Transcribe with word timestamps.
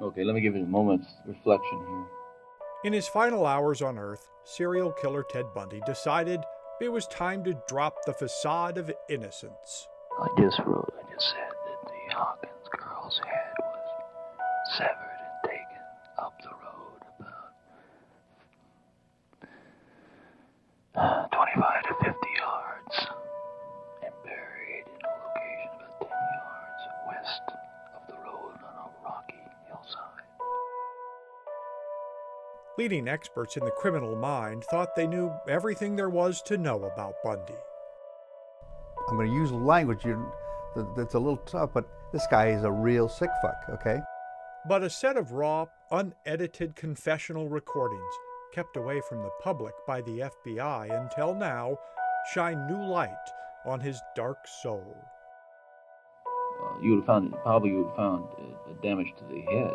Okay, 0.00 0.24
let 0.24 0.34
me 0.34 0.40
give 0.40 0.56
you 0.56 0.62
a 0.62 0.66
moment's 0.66 1.08
reflection 1.26 1.78
here. 1.86 2.06
In 2.84 2.92
his 2.92 3.06
final 3.06 3.46
hours 3.46 3.82
on 3.82 3.98
Earth, 3.98 4.28
serial 4.44 4.90
killer 4.92 5.24
Ted 5.30 5.46
Bundy 5.54 5.80
decided 5.86 6.40
it 6.80 6.90
was 6.90 7.06
time 7.06 7.44
to 7.44 7.60
drop 7.68 7.96
the 8.04 8.12
facade 8.12 8.78
of 8.78 8.90
innocence. 9.08 9.86
I 10.20 10.26
just 10.40 10.58
wrote, 10.60 10.92
I 10.98 11.12
just 11.14 11.30
said 11.30 11.48
that 11.48 11.84
the 11.86 12.14
Hawkins 12.14 12.68
girl's 12.76 13.20
head 13.24 13.52
was 13.60 14.76
severed 14.76 15.11
Leading 32.82 33.06
experts 33.06 33.56
in 33.56 33.64
the 33.64 33.70
criminal 33.70 34.16
mind 34.16 34.64
thought 34.64 34.96
they 34.96 35.06
knew 35.06 35.32
everything 35.48 35.94
there 35.94 36.10
was 36.10 36.42
to 36.42 36.58
know 36.58 36.82
about 36.82 37.14
Bundy. 37.22 37.54
I'm 39.08 39.14
going 39.14 39.28
to 39.28 39.32
use 39.32 39.52
language 39.52 40.04
that's 40.96 41.14
a 41.14 41.18
little 41.20 41.36
tough, 41.46 41.70
but 41.72 41.88
this 42.12 42.26
guy 42.28 42.48
is 42.48 42.64
a 42.64 42.72
real 42.72 43.08
sick 43.08 43.30
fuck, 43.40 43.54
okay? 43.70 44.00
But 44.68 44.82
a 44.82 44.90
set 44.90 45.16
of 45.16 45.30
raw, 45.30 45.66
unedited 45.92 46.74
confessional 46.74 47.48
recordings, 47.48 48.14
kept 48.52 48.76
away 48.76 49.00
from 49.08 49.22
the 49.22 49.30
public 49.40 49.74
by 49.86 50.00
the 50.00 50.28
FBI 50.44 51.00
until 51.00 51.36
now, 51.36 51.78
shine 52.34 52.66
new 52.66 52.84
light 52.84 53.28
on 53.64 53.78
his 53.78 54.02
dark 54.16 54.38
soul. 54.60 54.96
Uh, 56.60 56.80
you 56.82 56.90
would 56.90 56.96
have 56.96 57.06
found, 57.06 57.32
probably 57.44 57.70
you 57.70 57.76
would 57.84 57.86
have 57.90 57.96
found 57.96 58.24
uh, 58.40 58.72
damage 58.82 59.14
to 59.18 59.24
the 59.32 59.40
head, 59.42 59.72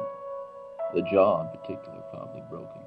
the 0.93 1.03
jaw 1.03 1.39
in 1.39 1.57
particular, 1.57 2.01
probably 2.11 2.43
broken. 2.49 2.81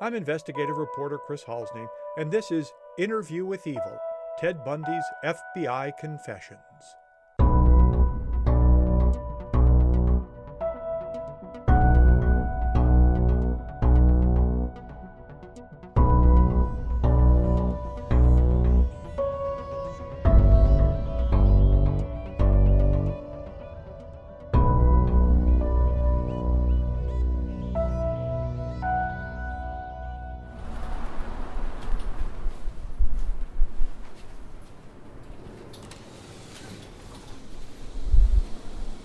I'm 0.00 0.14
investigative 0.14 0.76
reporter 0.76 1.18
Chris 1.18 1.44
Halsne, 1.44 1.88
and 2.16 2.30
this 2.30 2.50
is 2.50 2.72
Interview 2.98 3.46
with 3.46 3.64
Evil 3.64 3.98
Ted 4.38 4.64
Bundy's 4.64 5.04
FBI 5.24 5.96
Confessions. 5.98 6.58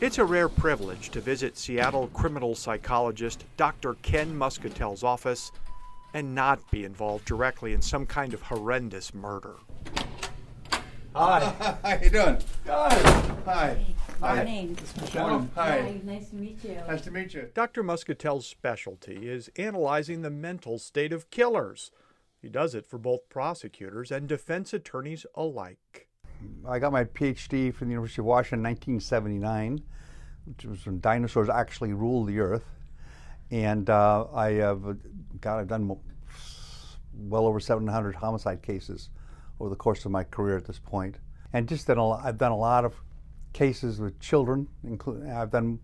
It's 0.09 0.17
a 0.17 0.25
rare 0.25 0.49
privilege 0.49 1.11
to 1.11 1.21
visit 1.21 1.55
Seattle 1.55 2.07
criminal 2.07 2.55
psychologist 2.55 3.45
Dr. 3.57 3.93
Ken 4.01 4.35
Muscatel's 4.35 5.03
office 5.03 5.51
and 6.15 6.33
not 6.33 6.59
be 6.71 6.83
involved 6.83 7.25
directly 7.25 7.73
in 7.73 7.81
some 7.83 8.07
kind 8.07 8.33
of 8.33 8.41
horrendous 8.41 9.13
murder. 9.13 9.57
Hi. 11.13 11.77
How 11.83 11.99
you 12.01 12.09
doing? 12.09 12.37
Good. 12.65 12.91
Hi. 13.45 13.85
Hi. 14.19 14.35
Morning. 14.35 14.77
Morning. 15.13 15.51
Hi. 15.53 16.01
Nice 16.03 16.29
to 16.29 16.35
meet 16.37 16.63
you. 16.63 16.77
Nice 16.87 17.01
to 17.01 17.11
meet 17.11 17.35
you. 17.35 17.51
Dr. 17.53 17.83
Muscatel's 17.83 18.47
specialty 18.47 19.29
is 19.29 19.51
analyzing 19.57 20.23
the 20.23 20.31
mental 20.31 20.79
state 20.79 21.13
of 21.13 21.29
killers. 21.29 21.91
He 22.41 22.49
does 22.49 22.73
it 22.73 22.87
for 22.87 22.97
both 22.97 23.29
prosecutors 23.29 24.09
and 24.09 24.27
defense 24.27 24.73
attorneys 24.73 25.27
alike. 25.35 26.08
I 26.67 26.79
got 26.79 26.91
my 26.91 27.03
PhD 27.03 27.73
from 27.73 27.87
the 27.87 27.93
University 27.93 28.21
of 28.21 28.25
Washington 28.25 28.59
in 28.59 28.71
1979, 28.71 29.81
which 30.45 30.65
was 30.65 30.85
when 30.85 30.99
dinosaurs 30.99 31.49
actually 31.49 31.93
ruled 31.93 32.27
the 32.27 32.39
earth. 32.39 32.65
And 33.51 33.89
uh, 33.89 34.27
I 34.33 34.51
have, 34.53 34.97
God, 35.41 35.59
I've 35.59 35.67
done 35.67 35.97
well 37.13 37.47
over 37.47 37.59
700 37.59 38.15
homicide 38.15 38.61
cases 38.61 39.09
over 39.59 39.69
the 39.69 39.75
course 39.75 40.05
of 40.05 40.11
my 40.11 40.23
career 40.23 40.57
at 40.57 40.65
this 40.65 40.79
point. 40.79 41.17
And 41.51 41.67
just 41.67 41.87
done 41.87 41.99
I've 41.99 42.37
done 42.37 42.51
a 42.51 42.57
lot 42.57 42.85
of 42.85 42.93
cases 43.53 43.99
with 43.99 44.19
children, 44.19 44.67
including 44.83 45.31
I've 45.31 45.51
done 45.51 45.79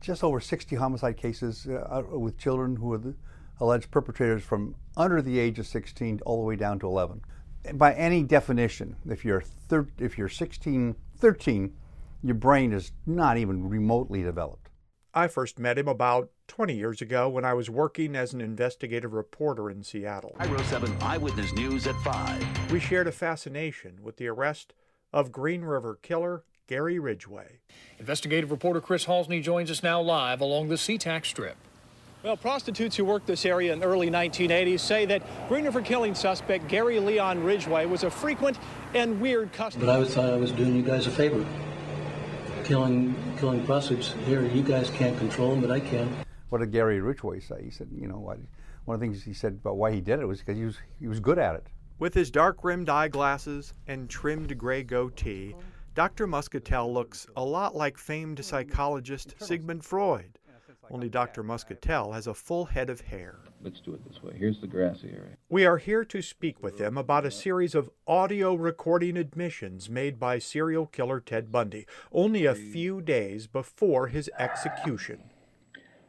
just 0.00 0.22
over 0.22 0.40
60 0.40 0.76
homicide 0.76 1.16
cases 1.16 1.66
uh, 1.66 2.02
with 2.10 2.38
children 2.38 2.76
who 2.76 2.92
are 2.92 2.98
the 2.98 3.14
alleged 3.60 3.90
perpetrators 3.90 4.42
from 4.42 4.74
under 4.96 5.20
the 5.20 5.38
age 5.38 5.58
of 5.58 5.66
16 5.66 6.20
all 6.24 6.40
the 6.40 6.46
way 6.46 6.56
down 6.56 6.78
to 6.78 6.86
11 6.86 7.20
by 7.74 7.94
any 7.94 8.22
definition, 8.22 8.96
if 9.08 9.24
you're 9.24 9.40
thir- 9.40 9.88
if 9.98 10.18
you're 10.18 10.28
16, 10.28 10.96
13, 11.16 11.74
your 12.22 12.34
brain 12.34 12.72
is 12.72 12.92
not 13.06 13.36
even 13.36 13.68
remotely 13.68 14.22
developed. 14.22 14.68
I 15.14 15.26
first 15.26 15.58
met 15.58 15.78
him 15.78 15.88
about 15.88 16.30
20 16.48 16.74
years 16.74 17.00
ago 17.00 17.28
when 17.28 17.44
I 17.44 17.54
was 17.54 17.70
working 17.70 18.14
as 18.14 18.32
an 18.32 18.40
investigative 18.40 19.12
reporter 19.12 19.70
in 19.70 19.82
Seattle. 19.82 20.36
KIRO 20.38 20.62
7 20.64 20.96
Eyewitness 21.00 21.52
News 21.54 21.86
at 21.86 21.96
5. 22.02 22.72
We 22.72 22.78
shared 22.78 23.06
a 23.06 23.12
fascination 23.12 24.00
with 24.02 24.16
the 24.16 24.28
arrest 24.28 24.74
of 25.12 25.32
Green 25.32 25.62
River 25.62 25.98
killer 26.02 26.44
Gary 26.66 26.98
Ridgway. 26.98 27.60
Investigative 27.98 28.50
reporter 28.50 28.80
Chris 28.80 29.06
Halsne 29.06 29.42
joins 29.42 29.70
us 29.70 29.82
now 29.82 30.00
live 30.00 30.40
along 30.40 30.68
the 30.68 30.74
SeaTac 30.74 31.24
Strip. 31.24 31.56
Well, 32.24 32.36
prostitutes 32.36 32.96
who 32.96 33.04
worked 33.04 33.28
this 33.28 33.46
area 33.46 33.72
in 33.72 33.78
the 33.78 33.86
early 33.86 34.10
1980s 34.10 34.80
say 34.80 35.06
that 35.06 35.22
Green 35.48 35.64
River 35.64 35.80
killing 35.80 36.16
suspect 36.16 36.66
Gary 36.66 36.98
Leon 36.98 37.44
Ridgway 37.44 37.86
was 37.86 38.02
a 38.02 38.10
frequent 38.10 38.58
and 38.92 39.20
weird 39.20 39.52
customer. 39.52 39.86
But 39.86 40.00
I 40.00 40.04
thought 40.04 40.30
I 40.30 40.36
was 40.36 40.50
doing 40.50 40.74
you 40.74 40.82
guys 40.82 41.06
a 41.06 41.12
favor. 41.12 41.46
Killing, 42.64 43.14
killing 43.38 43.64
prostitutes 43.64 44.14
here, 44.26 44.42
you 44.44 44.62
guys 44.62 44.90
can't 44.90 45.16
control 45.16 45.50
them, 45.50 45.60
but 45.60 45.70
I 45.70 45.78
can. 45.78 46.12
What 46.48 46.58
did 46.58 46.72
Gary 46.72 47.00
Ridgway 47.00 47.38
say? 47.38 47.62
He 47.62 47.70
said, 47.70 47.88
you 47.94 48.08
know, 48.08 48.18
one 48.18 48.48
of 48.88 49.00
the 49.00 49.06
things 49.06 49.22
he 49.22 49.32
said 49.32 49.52
about 49.52 49.76
why 49.76 49.92
he 49.92 50.00
did 50.00 50.18
it 50.18 50.26
was 50.26 50.40
because 50.40 50.58
he 50.58 50.64
was, 50.64 50.76
he 50.98 51.06
was 51.06 51.20
good 51.20 51.38
at 51.38 51.54
it. 51.54 51.68
With 52.00 52.14
his 52.14 52.32
dark 52.32 52.64
rimmed 52.64 52.88
eyeglasses 52.88 53.74
and 53.86 54.10
trimmed 54.10 54.58
gray 54.58 54.82
goatee, 54.82 55.54
Dr. 55.94 56.26
Muscatel 56.26 56.92
looks 56.92 57.26
a 57.36 57.44
lot 57.44 57.76
like 57.76 57.96
famed 57.96 58.44
psychologist 58.44 59.34
Sigmund 59.38 59.84
Freud. 59.84 60.37
Only 60.90 61.08
Dr. 61.08 61.42
Muscatel 61.42 62.12
has 62.12 62.26
a 62.26 62.34
full 62.34 62.64
head 62.64 62.88
of 62.88 63.02
hair. 63.02 63.40
Let's 63.62 63.80
do 63.80 63.92
it 63.92 64.08
this 64.08 64.22
way. 64.22 64.34
Here's 64.38 64.60
the 64.60 64.66
grassy 64.66 65.08
area. 65.08 65.36
We 65.50 65.66
are 65.66 65.76
here 65.76 66.04
to 66.06 66.22
speak 66.22 66.62
with 66.62 66.80
him 66.80 66.96
about 66.96 67.26
a 67.26 67.30
series 67.30 67.74
of 67.74 67.90
audio 68.06 68.54
recording 68.54 69.16
admissions 69.16 69.90
made 69.90 70.18
by 70.18 70.38
serial 70.38 70.86
killer 70.86 71.20
Ted 71.20 71.52
Bundy 71.52 71.86
only 72.10 72.46
a 72.46 72.54
few 72.54 73.02
days 73.02 73.46
before 73.46 74.06
his 74.06 74.30
execution. 74.38 75.30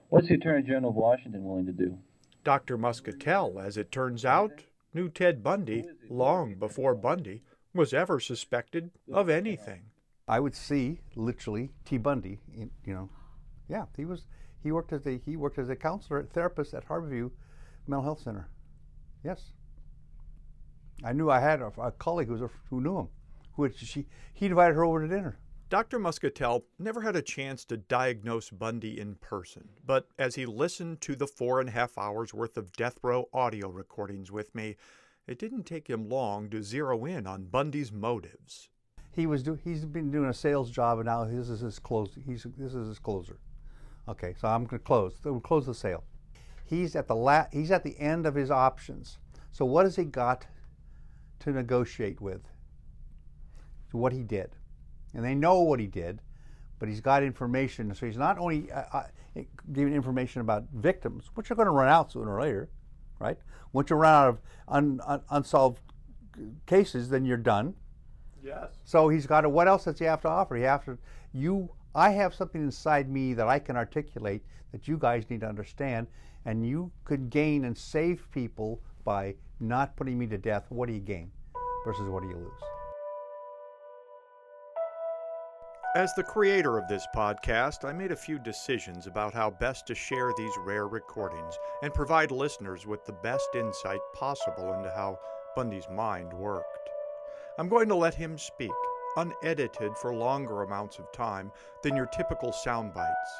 What's 0.10 0.30
the 0.30 0.36
Attorney 0.36 0.64
General 0.64 0.92
of 0.92 0.96
Washington 0.96 1.44
willing 1.44 1.66
to 1.66 1.74
do? 1.74 1.98
Dr. 2.46 2.78
Muscatel, 2.78 3.60
as 3.60 3.76
it 3.76 3.92
turns 3.92 4.24
out, 4.24 4.64
knew 4.94 5.10
Ted 5.10 5.44
Bundy 5.44 5.86
long 6.10 6.56
before 6.56 6.96
Bundy 6.96 7.44
was 7.74 7.94
ever 7.94 8.20
suspected 8.20 8.92
of 9.12 9.30
anything. 9.30 9.82
I 10.28 10.40
would 10.40 10.56
see 10.56 11.02
literally 11.16 11.72
T. 11.86 11.98
Bundy, 11.98 12.40
in, 12.56 12.72
you 12.86 12.94
know, 12.94 13.10
yeah, 13.68 13.86
he 13.98 14.06
was 14.06 14.26
he 14.62 14.72
worked 14.72 14.94
as 14.94 15.06
a 15.06 15.20
he 15.26 15.36
worked 15.36 15.58
as 15.58 15.70
a 15.70 15.76
counselor 15.76 16.24
therapist 16.24 16.74
at 16.74 16.88
Harborview 16.88 17.32
Mental 17.88 18.04
Health 18.04 18.22
Center. 18.22 18.50
Yes. 19.24 19.52
I 21.04 21.14
knew 21.14 21.30
I 21.30 21.40
had 21.40 21.62
a, 21.62 21.72
a 21.82 21.92
colleague 21.92 22.28
who, 22.28 22.34
was 22.34 22.42
a, 22.42 22.50
who 22.70 22.82
knew 22.82 23.00
him, 23.00 23.08
who 23.54 23.64
had, 23.64 23.76
she 23.76 24.06
he 24.34 24.48
invited 24.48 24.76
her 24.76 24.84
over 24.84 25.02
to 25.02 25.08
dinner. 25.08 25.40
Dr. 25.70 26.00
Muscatel 26.00 26.66
never 26.80 27.02
had 27.02 27.16
a 27.16 27.22
chance 27.22 27.64
to 27.66 27.78
diagnose 27.78 28.50
Bundy 28.50 29.00
in 29.00 29.16
person, 29.16 29.70
but 29.86 30.08
as 30.18 30.34
he 30.34 30.48
listened 30.48 31.00
to 31.02 31.16
the 31.16 31.28
four 31.28 31.60
and 31.60 31.70
a 31.70 31.72
half 31.72 31.96
hours 31.96 32.34
worth 32.34 32.58
of 32.58 32.74
death 32.74 32.98
row 33.04 33.30
audio 33.34 33.70
recordings 33.70 34.32
with 34.32 34.54
me, 34.56 34.78
it 35.28 35.38
didn't 35.38 35.64
take 35.64 35.88
him 35.88 36.10
long 36.10 36.50
to 36.50 36.64
zero 36.64 37.06
in 37.06 37.28
on 37.28 37.46
Bundy's 37.46 37.92
motives. 37.92 38.70
He 39.12 39.28
was 39.28 39.44
do, 39.44 39.60
he's 39.64 39.86
been 39.86 40.10
doing 40.10 40.30
a 40.30 40.34
sales 40.34 40.72
job, 40.72 40.98
and 40.98 41.06
now 41.06 41.24
this 41.26 41.50
is 41.50 41.60
his 41.60 41.78
close. 41.78 42.18
He's 42.26 42.48
this 42.58 42.74
is 42.74 42.88
his 42.88 43.00
closer. 43.00 43.38
Okay, 44.10 44.34
so 44.40 44.48
I'm 44.48 44.66
going 44.66 44.80
to 44.80 44.86
close. 44.86 45.14
So 45.22 45.32
we'll 45.32 45.42
close 45.42 45.66
the 45.66 45.74
sale. 45.74 46.04
He's 46.66 46.96
at 46.96 47.08
the 47.08 47.16
la- 47.16 47.48
he's 47.52 47.72
at 47.72 47.84
the 47.84 48.00
end 48.00 48.26
of 48.26 48.36
his 48.36 48.50
options. 48.50 49.20
So 49.52 49.66
what 49.66 49.86
has 49.86 49.96
he 49.96 50.04
got 50.04 50.48
to 51.40 51.52
negotiate 51.52 52.20
with? 52.22 52.42
So 53.92 53.98
what 53.98 54.14
he 54.14 54.24
did, 54.24 54.56
and 55.14 55.24
they 55.24 55.36
know 55.36 55.62
what 55.62 55.80
he 55.80 55.88
did, 55.88 56.22
but 56.80 56.90
he's 56.90 57.02
got 57.02 57.24
information. 57.24 57.94
So 57.94 58.06
he's 58.06 58.18
not 58.18 58.38
only 58.38 58.72
uh, 58.72 58.84
uh, 58.94 59.04
giving 59.74 59.94
information 59.94 60.42
about 60.42 60.66
victims, 60.74 61.30
which 61.36 61.50
are 61.52 61.56
going 61.56 61.66
to 61.66 61.72
run 61.72 61.90
out 61.90 62.12
sooner 62.12 62.36
or 62.36 62.42
later, 62.42 62.70
right? 63.20 63.38
Once 63.74 63.90
you 63.90 63.96
run 63.96 64.14
out 64.14 64.30
of 64.30 64.40
un- 64.68 65.02
un- 65.06 65.24
unsolved 65.30 65.80
cases, 66.66 67.10
then 67.10 67.26
you're 67.26 67.38
done. 67.38 67.74
Yes. 68.44 68.70
So 68.86 69.10
he's 69.10 69.28
got 69.28 69.42
to, 69.42 69.50
what 69.50 69.68
else 69.68 69.86
does 69.86 70.00
he 70.00 70.06
have 70.06 70.22
to 70.22 70.30
offer? 70.30 70.56
He 70.56 70.64
have 70.64 70.86
to, 70.86 70.98
you 71.34 71.70
I 71.96 72.12
have 72.12 72.36
something 72.36 72.62
inside 72.62 73.10
me 73.10 73.34
that 73.34 73.48
I 73.48 73.60
can 73.60 73.76
articulate 73.76 74.44
that 74.72 74.88
you 74.88 74.98
guys 74.98 75.30
need 75.30 75.42
to 75.42 75.50
understand, 75.50 76.08
and 76.46 76.66
you 76.68 76.92
could 77.04 77.30
gain 77.30 77.66
and 77.66 77.78
save 77.78 78.30
people 78.32 78.82
by 79.04 79.36
not 79.60 79.96
putting 79.96 80.18
me 80.18 80.28
to 80.28 80.38
death. 80.38 80.66
What 80.70 80.88
do 80.88 80.94
you 80.94 81.00
gain 81.00 81.32
versus 81.86 82.08
what 82.10 82.22
do 82.22 82.30
you 82.30 82.36
lose? 82.36 82.62
As 85.96 86.14
the 86.14 86.24
creator 86.24 86.78
of 86.78 86.88
this 86.88 87.08
podcast, 87.16 87.84
I 87.84 87.92
made 87.92 88.12
a 88.12 88.16
few 88.16 88.38
decisions 88.38 89.08
about 89.08 89.34
how 89.34 89.50
best 89.50 89.88
to 89.88 89.96
share 89.96 90.32
these 90.38 90.54
rare 90.64 90.88
recordings 90.88 91.58
and 91.82 91.92
provide 91.92 92.30
listeners 92.30 92.86
with 92.86 93.04
the 93.06 93.14
best 93.24 93.50
insight 93.56 94.00
possible 94.14 94.76
into 94.76 94.92
how 94.92 95.18
Bundy's 95.56 95.90
mind 95.92 96.32
worked. 96.32 96.90
I'm 97.58 97.68
going 97.68 97.90
to 97.90 97.96
let 97.96 98.14
him 98.14 98.38
speak, 98.38 98.70
unedited 99.18 99.96
for 99.98 100.14
longer 100.14 100.64
amounts 100.64 101.00
of 101.00 101.12
time 101.12 101.52
than 101.84 101.96
your 101.96 102.08
typical 102.08 102.52
sound 102.52 102.94
bites. 102.94 103.32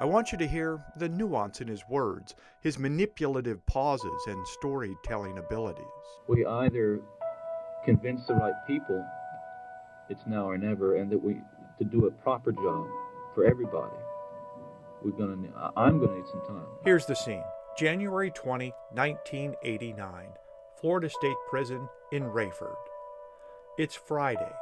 I 0.00 0.04
want 0.04 0.30
you 0.30 0.38
to 0.38 0.46
hear 0.46 0.80
the 0.96 1.08
nuance 1.08 1.60
in 1.60 1.68
his 1.68 1.82
words, 1.88 2.34
his 2.60 2.78
manipulative 2.78 3.64
pauses, 3.66 4.22
and 4.28 4.46
storytelling 4.46 5.38
abilities. 5.38 5.84
We 6.28 6.46
either 6.46 7.00
convince 7.84 8.26
the 8.26 8.34
right 8.34 8.54
people 8.66 9.04
it's 10.08 10.22
now 10.26 10.48
or 10.48 10.56
never, 10.56 10.96
and 10.96 11.10
that 11.10 11.22
we 11.22 11.36
to 11.78 11.84
do 11.84 12.06
a 12.06 12.10
proper 12.10 12.52
job 12.52 12.86
for 13.34 13.44
everybody. 13.44 13.96
We're 15.02 15.12
gonna. 15.12 15.36
I'm 15.76 16.00
gonna 16.00 16.16
need 16.16 16.26
some 16.28 16.44
time. 16.46 16.66
Here's 16.84 17.06
the 17.06 17.14
scene 17.14 17.42
January 17.76 18.30
20, 18.30 18.72
1989, 18.92 20.28
Florida 20.80 21.10
State 21.10 21.36
Prison 21.48 21.88
in 22.10 22.24
Raiford. 22.24 22.74
It's 23.76 23.94
Friday. 23.94 24.52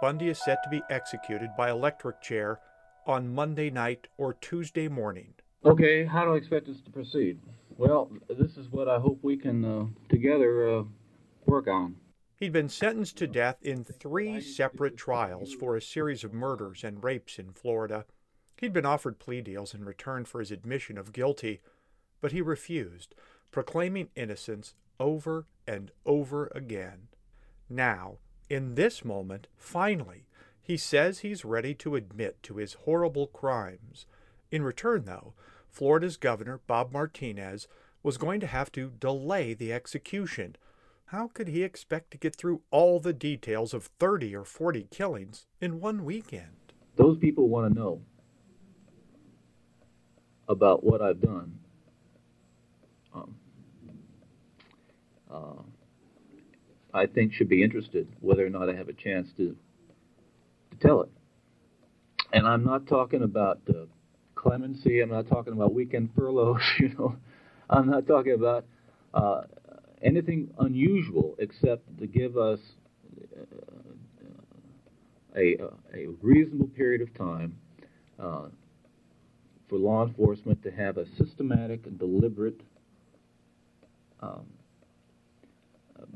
Bundy 0.00 0.28
is 0.28 0.38
set 0.38 0.62
to 0.62 0.68
be 0.68 0.82
executed 0.90 1.50
by 1.56 1.70
electric 1.70 2.20
chair 2.20 2.60
on 3.06 3.34
Monday 3.34 3.70
night 3.70 4.08
or 4.18 4.34
Tuesday 4.34 4.88
morning. 4.88 5.32
Okay, 5.64 6.04
how 6.04 6.24
do 6.24 6.34
I 6.34 6.36
expect 6.36 6.68
us 6.68 6.80
to 6.84 6.90
proceed? 6.90 7.40
Well, 7.78 8.10
this 8.28 8.56
is 8.58 8.70
what 8.70 8.88
I 8.88 8.98
hope 8.98 9.18
we 9.22 9.36
can 9.36 9.64
uh, 9.64 9.86
together 10.08 10.78
uh, 10.78 10.82
work 11.46 11.66
on. 11.66 11.96
He'd 12.38 12.52
been 12.52 12.68
sentenced 12.68 13.16
to 13.18 13.26
death 13.26 13.56
in 13.62 13.84
three 13.84 14.40
separate 14.42 14.98
trials 14.98 15.54
for 15.54 15.74
a 15.74 15.82
series 15.82 16.24
of 16.24 16.34
murders 16.34 16.84
and 16.84 17.02
rapes 17.02 17.38
in 17.38 17.52
Florida. 17.52 18.04
He'd 18.60 18.74
been 18.74 18.86
offered 18.86 19.18
plea 19.18 19.40
deals 19.40 19.72
in 19.72 19.84
return 19.84 20.26
for 20.26 20.40
his 20.40 20.50
admission 20.50 20.98
of 20.98 21.14
guilty, 21.14 21.60
but 22.20 22.32
he 22.32 22.42
refused, 22.42 23.14
proclaiming 23.50 24.10
innocence 24.14 24.74
over 25.00 25.46
and 25.66 25.90
over 26.04 26.50
again. 26.54 27.08
Now, 27.70 28.18
in 28.48 28.74
this 28.74 29.04
moment, 29.04 29.48
finally, 29.56 30.26
he 30.62 30.76
says 30.76 31.20
he's 31.20 31.44
ready 31.44 31.74
to 31.74 31.94
admit 31.96 32.42
to 32.44 32.56
his 32.56 32.74
horrible 32.84 33.26
crimes. 33.26 34.06
In 34.50 34.62
return, 34.62 35.04
though, 35.04 35.34
Florida's 35.70 36.16
governor, 36.16 36.60
Bob 36.66 36.92
Martinez, 36.92 37.68
was 38.02 38.18
going 38.18 38.40
to 38.40 38.46
have 38.46 38.70
to 38.72 38.92
delay 38.98 39.54
the 39.54 39.72
execution. 39.72 40.56
How 41.06 41.28
could 41.28 41.48
he 41.48 41.62
expect 41.62 42.10
to 42.12 42.18
get 42.18 42.34
through 42.34 42.62
all 42.70 42.98
the 42.98 43.12
details 43.12 43.74
of 43.74 43.90
30 43.98 44.34
or 44.34 44.44
40 44.44 44.88
killings 44.90 45.46
in 45.60 45.80
one 45.80 46.04
weekend? 46.04 46.72
Those 46.96 47.18
people 47.18 47.48
want 47.48 47.72
to 47.72 47.78
know 47.78 48.00
about 50.48 50.84
what 50.84 51.02
I've 51.02 51.20
done. 51.20 51.58
Um, 53.14 53.36
uh, 55.30 55.62
I 56.96 57.06
think 57.06 57.32
should 57.32 57.48
be 57.48 57.62
interested 57.62 58.08
whether 58.20 58.44
or 58.44 58.50
not 58.50 58.68
I 58.68 58.74
have 58.74 58.88
a 58.88 58.92
chance 58.92 59.28
to 59.36 59.56
to 60.70 60.76
tell 60.80 61.02
it. 61.02 61.10
And 62.32 62.46
I'm 62.46 62.64
not 62.64 62.86
talking 62.86 63.22
about 63.22 63.60
uh, 63.68 63.84
clemency. 64.34 65.00
I'm 65.00 65.10
not 65.10 65.28
talking 65.28 65.52
about 65.52 65.74
weekend 65.74 66.10
furloughs. 66.16 66.60
You 66.78 66.88
know, 66.98 67.16
I'm 67.70 67.88
not 67.88 68.06
talking 68.06 68.32
about 68.32 68.64
uh, 69.14 69.42
anything 70.02 70.50
unusual 70.58 71.36
except 71.38 71.98
to 71.98 72.06
give 72.06 72.36
us 72.36 72.60
a, 75.36 75.56
a 75.94 76.06
reasonable 76.22 76.68
period 76.68 77.02
of 77.02 77.14
time 77.14 77.56
uh, 78.18 78.46
for 79.68 79.78
law 79.78 80.06
enforcement 80.06 80.62
to 80.62 80.70
have 80.70 80.96
a 80.96 81.04
systematic 81.18 81.86
and 81.86 81.98
deliberate, 81.98 82.60
um, 84.20 84.46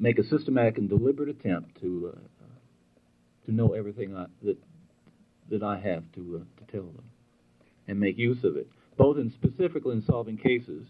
make 0.00 0.18
a 0.18 0.24
systematic 0.24 0.78
and 0.78 0.88
deliberate 0.88 1.28
attempt 1.28 1.80
to 1.80 2.14
uh, 2.16 2.18
to 3.46 3.52
know 3.54 3.74
everything 3.74 4.16
I, 4.16 4.26
that 4.42 4.56
that 5.50 5.62
I 5.62 5.78
have 5.78 6.04
to 6.14 6.42
uh, 6.42 6.64
to 6.64 6.72
tell 6.72 6.86
them, 6.86 7.04
and 7.86 8.00
make 8.00 8.18
use 8.18 8.42
of 8.44 8.56
it, 8.56 8.68
both 8.96 9.18
in 9.18 9.30
specifically 9.30 9.92
in 9.92 10.02
solving 10.02 10.38
cases, 10.38 10.88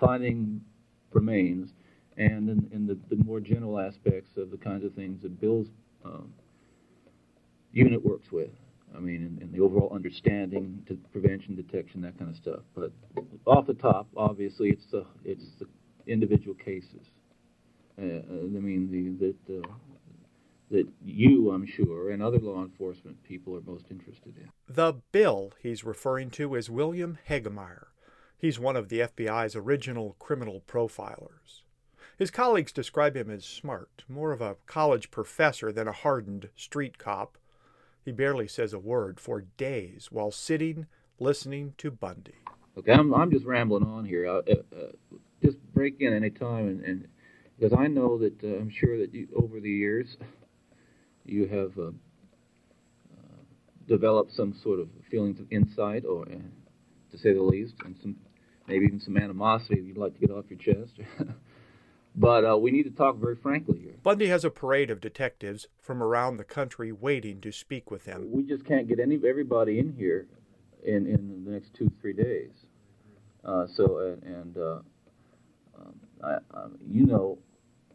finding 0.00 0.60
remains, 1.12 1.70
and 2.16 2.48
in, 2.48 2.70
in 2.72 2.86
the, 2.86 2.98
the 3.14 3.22
more 3.24 3.40
general 3.40 3.78
aspects 3.78 4.30
of 4.36 4.50
the 4.50 4.56
kinds 4.56 4.84
of 4.84 4.92
things 4.94 5.22
that 5.22 5.40
Bill's 5.40 5.68
um, 6.04 6.32
unit 7.72 8.04
works 8.04 8.30
with. 8.30 8.50
I 8.96 9.00
mean, 9.00 9.38
in, 9.40 9.42
in 9.42 9.52
the 9.52 9.60
overall 9.60 9.92
understanding, 9.92 10.84
to 10.86 10.96
prevention, 11.10 11.56
detection, 11.56 12.00
that 12.02 12.16
kind 12.16 12.30
of 12.30 12.36
stuff. 12.36 12.60
But 12.76 12.92
off 13.44 13.66
the 13.66 13.74
top, 13.74 14.06
obviously, 14.16 14.68
it's 14.68 14.84
the 14.92 15.04
it's 15.24 15.44
the 15.58 15.66
individual 16.06 16.54
cases. 16.54 17.08
Uh, 17.98 18.02
I 18.02 18.60
mean, 18.60 18.90
the, 18.90 19.26
that 19.26 19.58
uh, 19.58 19.72
that 20.70 20.88
you, 21.04 21.50
I'm 21.50 21.66
sure, 21.66 22.10
and 22.10 22.22
other 22.22 22.38
law 22.38 22.62
enforcement 22.62 23.22
people 23.22 23.54
are 23.56 23.60
most 23.60 23.86
interested 23.90 24.36
in. 24.36 24.48
The 24.68 24.94
Bill 25.12 25.52
he's 25.60 25.84
referring 25.84 26.30
to 26.30 26.54
is 26.54 26.70
William 26.70 27.18
Hagmaier. 27.28 27.86
He's 28.36 28.58
one 28.58 28.76
of 28.76 28.88
the 28.88 29.00
FBI's 29.00 29.54
original 29.54 30.16
criminal 30.18 30.62
profilers. 30.66 31.62
His 32.18 32.30
colleagues 32.30 32.72
describe 32.72 33.16
him 33.16 33.30
as 33.30 33.44
smart, 33.44 34.04
more 34.08 34.32
of 34.32 34.40
a 34.40 34.56
college 34.66 35.10
professor 35.10 35.72
than 35.72 35.88
a 35.88 35.92
hardened 35.92 36.48
street 36.56 36.98
cop. 36.98 37.38
He 38.04 38.12
barely 38.12 38.48
says 38.48 38.72
a 38.72 38.78
word 38.78 39.18
for 39.18 39.44
days 39.56 40.08
while 40.10 40.30
sitting 40.30 40.86
listening 41.18 41.74
to 41.78 41.90
Bundy. 41.90 42.34
Okay, 42.76 42.92
I'm, 42.92 43.14
I'm 43.14 43.30
just 43.30 43.46
rambling 43.46 43.84
on 43.84 44.04
here. 44.04 44.26
Uh, 44.26 44.42
uh, 44.50 45.16
just 45.42 45.58
break 45.72 46.00
in 46.00 46.12
any 46.12 46.30
time, 46.30 46.68
and, 46.68 46.84
and 46.84 47.08
because 47.58 47.76
I 47.78 47.86
know 47.86 48.18
that 48.18 48.42
uh, 48.42 48.48
I'm 48.48 48.70
sure 48.70 48.98
that 48.98 49.14
you, 49.14 49.28
over 49.36 49.60
the 49.60 49.70
years 49.70 50.16
you 51.24 51.46
have 51.48 51.78
uh, 51.78 51.88
uh, 51.88 53.42
developed 53.88 54.32
some 54.34 54.58
sort 54.62 54.80
of 54.80 54.88
feelings 55.10 55.40
of 55.40 55.46
insight, 55.50 56.04
or 56.04 56.22
uh, 56.22 56.36
to 57.12 57.18
say 57.18 57.32
the 57.32 57.42
least, 57.42 57.74
and 57.84 57.96
some 58.00 58.16
maybe 58.66 58.86
even 58.86 59.00
some 59.00 59.16
animosity 59.16 59.76
that 59.76 59.86
you'd 59.86 59.98
like 59.98 60.14
to 60.14 60.20
get 60.20 60.30
off 60.30 60.44
your 60.48 60.58
chest. 60.58 60.92
but 62.16 62.44
uh, 62.44 62.56
we 62.56 62.70
need 62.70 62.84
to 62.84 62.90
talk 62.90 63.16
very 63.16 63.36
frankly 63.36 63.78
here. 63.78 63.94
Bundy 64.02 64.28
has 64.28 64.44
a 64.44 64.50
parade 64.50 64.90
of 64.90 65.00
detectives 65.00 65.66
from 65.80 66.02
around 66.02 66.36
the 66.36 66.44
country 66.44 66.92
waiting 66.92 67.40
to 67.42 67.52
speak 67.52 67.90
with 67.90 68.06
him. 68.06 68.30
We 68.32 68.42
just 68.42 68.64
can't 68.64 68.88
get 68.88 69.00
any 69.00 69.18
everybody 69.26 69.78
in 69.78 69.92
here 69.92 70.26
in 70.82 71.06
in 71.06 71.44
the 71.44 71.50
next 71.50 71.74
two 71.74 71.90
three 72.00 72.14
days. 72.14 72.50
Uh, 73.44 73.66
so 73.74 73.98
and, 73.98 74.22
and 74.22 74.56
I, 76.24 76.38
um, 76.54 76.78
you 76.88 77.06
know 77.06 77.38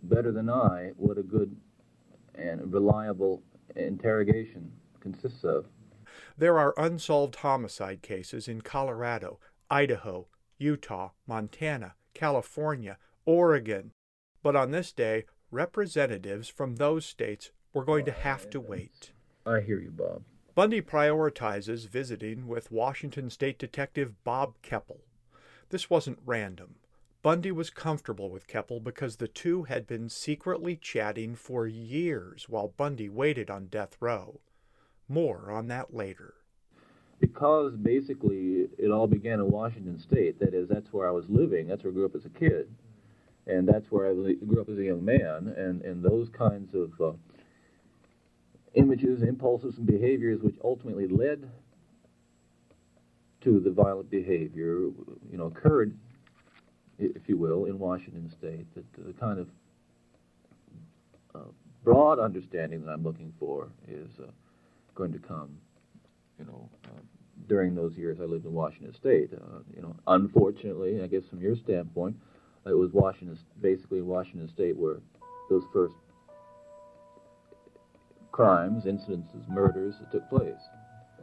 better 0.04 0.32
than 0.32 0.50
I 0.50 0.92
what 0.96 1.18
a 1.18 1.24
good 1.24 1.56
and 2.36 2.72
reliable 2.72 3.42
interrogation 3.76 4.72
consists 5.00 5.44
of. 5.44 5.66
There 6.38 6.58
are 6.58 6.74
unsolved 6.78 7.38
homicide 7.38 8.02
cases 8.02 8.48
in 8.48 8.62
Colorado, 8.62 9.40
Idaho, 9.70 10.28
Utah, 10.58 11.10
Montana, 11.28 11.96
California, 12.14 12.98
Oregon. 13.26 13.92
But 14.42 14.56
on 14.56 14.72
this 14.72 14.92
day, 14.92 15.26
representatives 15.52 16.50
from 16.50 16.76
those 16.76 17.06
states 17.06 17.52
were 17.74 17.84
going 17.84 18.06
to 18.06 18.12
have 18.12 18.50
to 18.52 18.60
wait. 18.60 19.12
I 19.46 19.60
hear 19.62 19.80
you, 19.80 19.92
Bob. 19.92 20.24
Bundy 20.56 20.82
prioritizes 20.82 21.88
visiting 21.88 22.48
with 22.48 22.72
Washington 22.72 23.30
State 23.30 23.60
Detective 23.60 24.24
Bob 24.24 24.56
Keppel. 24.62 25.02
This 25.70 25.90
wasn't 25.90 26.20
random. 26.26 26.76
Bundy 27.22 27.52
was 27.52 27.70
comfortable 27.70 28.30
with 28.30 28.48
Keppel 28.48 28.80
because 28.80 29.18
the 29.18 29.28
two 29.28 29.64
had 29.64 29.86
been 29.86 30.08
secretly 30.08 30.78
chatting 30.78 31.36
for 31.36 31.68
years 31.68 32.48
while 32.48 32.70
Bundy 32.70 33.10
waited 33.10 33.50
on 33.50 33.66
death 33.66 33.98
row. 34.00 34.40
More 35.10 35.52
on 35.52 35.68
that 35.68 35.94
later. 35.94 36.36
Because 37.20 37.76
basically 37.76 38.70
it 38.78 38.90
all 38.90 39.08
began 39.08 39.40
in 39.40 39.52
Washington 39.52 40.00
State. 40.00 40.40
That 40.40 40.54
is, 40.54 40.70
that's 40.70 40.94
where 40.94 41.10
I 41.10 41.12
was 41.12 41.26
living. 41.28 41.68
That's 41.68 41.84
where 41.84 41.92
I 41.92 41.94
grew 41.96 42.06
up 42.06 42.16
as 42.16 42.24
a 42.24 42.30
kid, 42.30 42.74
and 43.46 43.68
that's 43.68 43.92
where 43.92 44.10
I 44.10 44.14
grew 44.14 44.62
up 44.62 44.70
as 44.70 44.78
a 44.78 44.84
young 44.84 45.04
man. 45.04 45.54
And 45.58 45.82
and 45.82 46.02
those 46.02 46.30
kinds 46.30 46.74
of 46.74 47.02
uh, 47.02 47.18
images, 48.76 49.24
impulses, 49.24 49.78
and 49.78 49.86
behaviors, 49.86 50.42
which 50.42 50.56
ultimately 50.64 51.10
led 51.10 51.50
to 53.42 53.60
the 53.60 53.72
violent 53.72 54.10
behavior, 54.10 54.90
you 55.30 55.38
know, 55.38 55.48
occurred, 55.48 55.98
if 57.00 57.28
you 57.28 57.38
will, 57.38 57.66
in 57.66 57.80
Washington 57.80 58.32
State. 58.38 58.66
That 58.76 58.86
the 59.06 59.14
kind 59.14 59.40
of 59.40 59.48
uh, 61.36 61.50
broad 61.84 62.20
understanding 62.20 62.86
that 62.86 62.92
I'm 62.92 63.04
looking 63.04 63.34
for 63.40 63.70
is 63.88 64.10
uh, 64.22 64.32
going 64.96 65.14
to 65.14 65.20
come, 65.20 65.58
you 66.38 66.46
know, 66.46 66.70
uh, 66.86 67.02
during 67.48 67.74
those 67.74 67.96
years 67.96 68.20
I 68.22 68.26
lived 68.26 68.46
in 68.46 68.54
Washington 68.54 68.94
State. 68.94 69.32
Uh, 69.34 69.60
you 69.76 69.82
know, 69.82 69.96
unfortunately, 70.08 71.02
I 71.02 71.08
guess 71.08 71.24
from 71.30 71.42
your 71.42 71.56
standpoint, 71.56 72.16
it 72.66 72.78
was 72.78 72.92
Washington, 72.92 73.38
basically 73.62 74.02
Washington 74.02 74.50
State, 74.54 74.76
where 74.76 74.98
those 75.50 75.64
first 75.74 75.96
crimes, 78.32 78.84
incidences, 78.86 79.48
murders 79.50 79.96
that 80.00 80.12
took 80.12 80.30
place. 80.30 80.62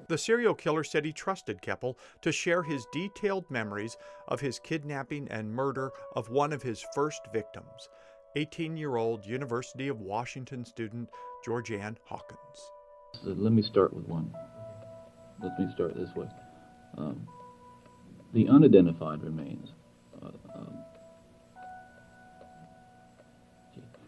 The 0.08 0.18
serial 0.18 0.54
killer 0.54 0.84
said 0.84 1.04
he 1.04 1.12
trusted 1.12 1.62
Keppel 1.62 1.98
to 2.22 2.30
share 2.30 2.62
his 2.62 2.86
detailed 2.92 3.50
memories 3.50 3.96
of 4.28 4.40
his 4.40 4.58
kidnapping 4.58 5.28
and 5.30 5.52
murder 5.52 5.90
of 6.14 6.30
one 6.30 6.52
of 6.52 6.62
his 6.62 6.84
first 6.94 7.22
victims, 7.32 7.88
18 8.36 8.76
year 8.76 8.96
old 8.96 9.26
University 9.26 9.88
of 9.88 10.00
Washington 10.00 10.64
student 10.64 11.08
Georgann 11.44 11.96
Hawkins. 12.04 12.70
So 13.24 13.34
let 13.36 13.52
me 13.52 13.62
start 13.62 13.92
with 13.92 14.06
one. 14.06 14.32
Let 15.42 15.58
me 15.58 15.66
start 15.74 15.94
this 15.96 16.14
way. 16.14 16.28
Um, 16.96 17.26
the 18.32 18.48
unidentified 18.48 19.22
remains. 19.22 19.68
Uh, 20.22 20.30
um, 20.54 20.78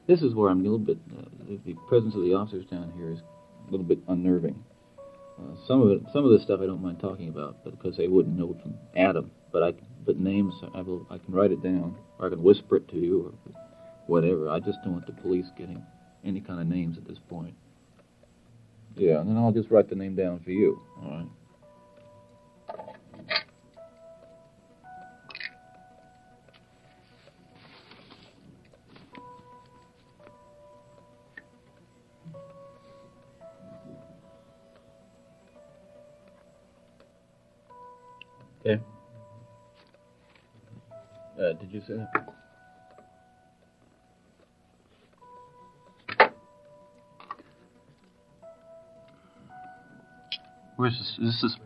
this 0.06 0.22
is 0.22 0.34
where 0.34 0.50
I'm 0.50 0.60
a 0.60 0.62
little 0.62 0.78
bit. 0.78 0.98
Uh, 1.16 1.56
the 1.64 1.74
presence 1.88 2.14
of 2.14 2.22
the 2.22 2.34
officers 2.34 2.66
down 2.66 2.92
here 2.96 3.10
is 3.10 3.18
a 3.18 3.70
little 3.70 3.86
bit 3.86 3.98
unnerving. 4.08 4.62
Some 5.66 5.82
of 5.82 5.90
it, 5.90 6.02
some 6.12 6.24
of 6.24 6.30
this 6.30 6.42
stuff 6.42 6.60
I 6.62 6.66
don't 6.66 6.82
mind 6.82 7.00
talking 7.00 7.28
about, 7.28 7.64
because 7.64 7.96
they 7.96 8.08
wouldn't 8.08 8.36
know 8.36 8.56
from 8.62 8.74
Adam. 8.96 9.30
But 9.52 9.62
I, 9.62 9.72
but 10.04 10.18
names 10.18 10.54
I 10.74 10.82
will, 10.82 11.06
I 11.10 11.18
can 11.18 11.34
write 11.34 11.52
it 11.52 11.62
down, 11.62 11.96
or 12.18 12.26
I 12.26 12.30
can 12.30 12.42
whisper 12.42 12.76
it 12.76 12.88
to 12.88 12.96
you, 12.96 13.34
or 13.46 13.52
whatever. 14.06 14.48
I 14.48 14.60
just 14.60 14.78
don't 14.84 14.94
want 14.94 15.06
the 15.06 15.12
police 15.12 15.46
getting 15.56 15.82
any 16.24 16.40
kind 16.40 16.60
of 16.60 16.66
names 16.66 16.96
at 16.98 17.06
this 17.06 17.18
point. 17.28 17.54
Yeah, 18.96 19.20
and 19.20 19.28
then 19.28 19.36
I'll 19.36 19.52
just 19.52 19.70
write 19.70 19.88
the 19.88 19.94
name 19.94 20.16
down 20.16 20.40
for 20.40 20.50
you. 20.50 20.80
All 21.02 21.10
right. 21.10 21.26
Uh, 41.38 41.52
did 41.52 41.70
you 41.70 41.80
say 41.86 41.94
that? 41.94 42.34
Where's 50.76 50.98
this? 50.98 51.16
This 51.20 51.42
is 51.44 51.56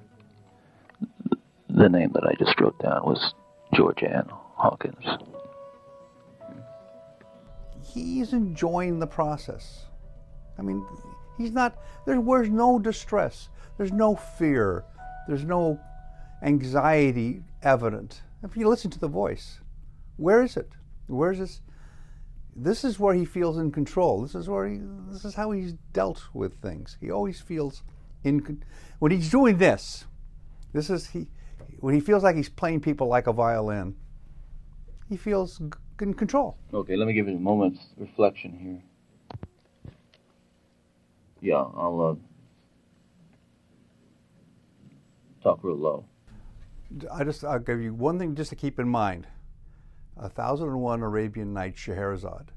the 1.70 1.88
name 1.88 2.12
that 2.12 2.24
I 2.24 2.34
just 2.38 2.60
wrote 2.60 2.78
down 2.82 3.02
was 3.04 3.34
Georgann 3.74 4.28
Hawkins. 4.30 5.04
He's 7.82 8.32
enjoying 8.32 8.98
the 8.98 9.06
process. 9.06 9.86
I 10.58 10.62
mean, 10.62 10.84
he's 11.38 11.50
not. 11.50 11.78
There's 12.06 12.50
no 12.50 12.78
distress. 12.78 13.48
There's 13.78 13.92
no 13.92 14.16
fear. 14.16 14.84
There's 15.28 15.44
no 15.44 15.80
anxiety 16.42 17.42
evident. 17.62 18.22
If 18.42 18.56
you 18.56 18.68
listen 18.68 18.90
to 18.90 18.98
the 18.98 19.08
voice, 19.08 19.60
where 20.16 20.42
is 20.42 20.56
it? 20.56 20.72
Where 21.06 21.32
is 21.32 21.38
this? 21.38 21.60
This 22.54 22.84
is 22.84 22.98
where 22.98 23.14
he 23.14 23.24
feels 23.24 23.56
in 23.56 23.70
control. 23.70 24.22
This 24.22 24.34
is 24.34 24.48
where 24.48 24.68
he. 24.68 24.80
This 25.10 25.24
is 25.24 25.34
how 25.34 25.52
he's 25.52 25.72
dealt 25.92 26.22
with 26.34 26.60
things. 26.60 26.98
He 27.00 27.10
always 27.10 27.40
feels 27.40 27.82
in. 28.24 28.62
When 28.98 29.12
he's 29.12 29.30
doing 29.30 29.58
this, 29.58 30.04
this 30.72 30.90
is 30.90 31.08
he. 31.08 31.28
When 31.80 31.94
he 31.94 32.00
feels 32.00 32.22
like 32.22 32.36
he's 32.36 32.48
playing 32.48 32.80
people 32.80 33.06
like 33.06 33.26
a 33.26 33.32
violin, 33.32 33.96
he 35.08 35.16
feels 35.16 35.60
in 36.00 36.14
control. 36.14 36.58
Okay, 36.74 36.96
let 36.96 37.06
me 37.06 37.14
give 37.14 37.28
you 37.28 37.36
a 37.36 37.40
moment's 37.40 37.86
reflection 37.96 38.52
here. 38.58 38.82
Yeah, 41.40 41.56
I'll 41.56 42.00
uh, 42.00 42.14
talk 45.42 45.60
real 45.62 45.76
low. 45.76 46.04
I 47.12 47.24
just 47.24 47.44
I'll 47.44 47.58
give 47.58 47.80
you 47.80 47.94
one 47.94 48.18
thing 48.18 48.34
just 48.34 48.50
to 48.50 48.56
keep 48.56 48.78
in 48.78 48.88
mind. 48.88 49.26
A 50.16 50.28
thousand 50.28 50.68
and 50.68 50.80
one 50.80 51.02
Arabian 51.02 51.52
Nights 51.54 51.80
Scheherazade, 51.80 52.52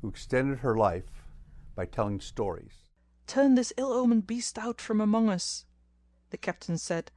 who 0.00 0.08
extended 0.08 0.60
her 0.60 0.76
life 0.76 1.26
by 1.74 1.84
telling 1.84 2.20
stories. 2.20 2.72
Turn 3.26 3.54
this 3.54 3.72
ill-omened 3.76 4.26
beast 4.26 4.58
out 4.58 4.80
from 4.80 5.00
among 5.00 5.28
us. 5.28 5.64
The 6.30 6.36
captain 6.36 6.78
said, 6.78 7.10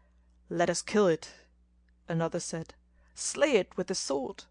Let 0.49 0.69
us 0.69 0.81
kill 0.81 1.07
it. 1.07 1.31
Another 2.07 2.39
said, 2.39 2.73
Slay 3.15 3.53
it 3.53 3.75
with 3.77 3.87
the 3.87 3.95
sword. 3.95 4.43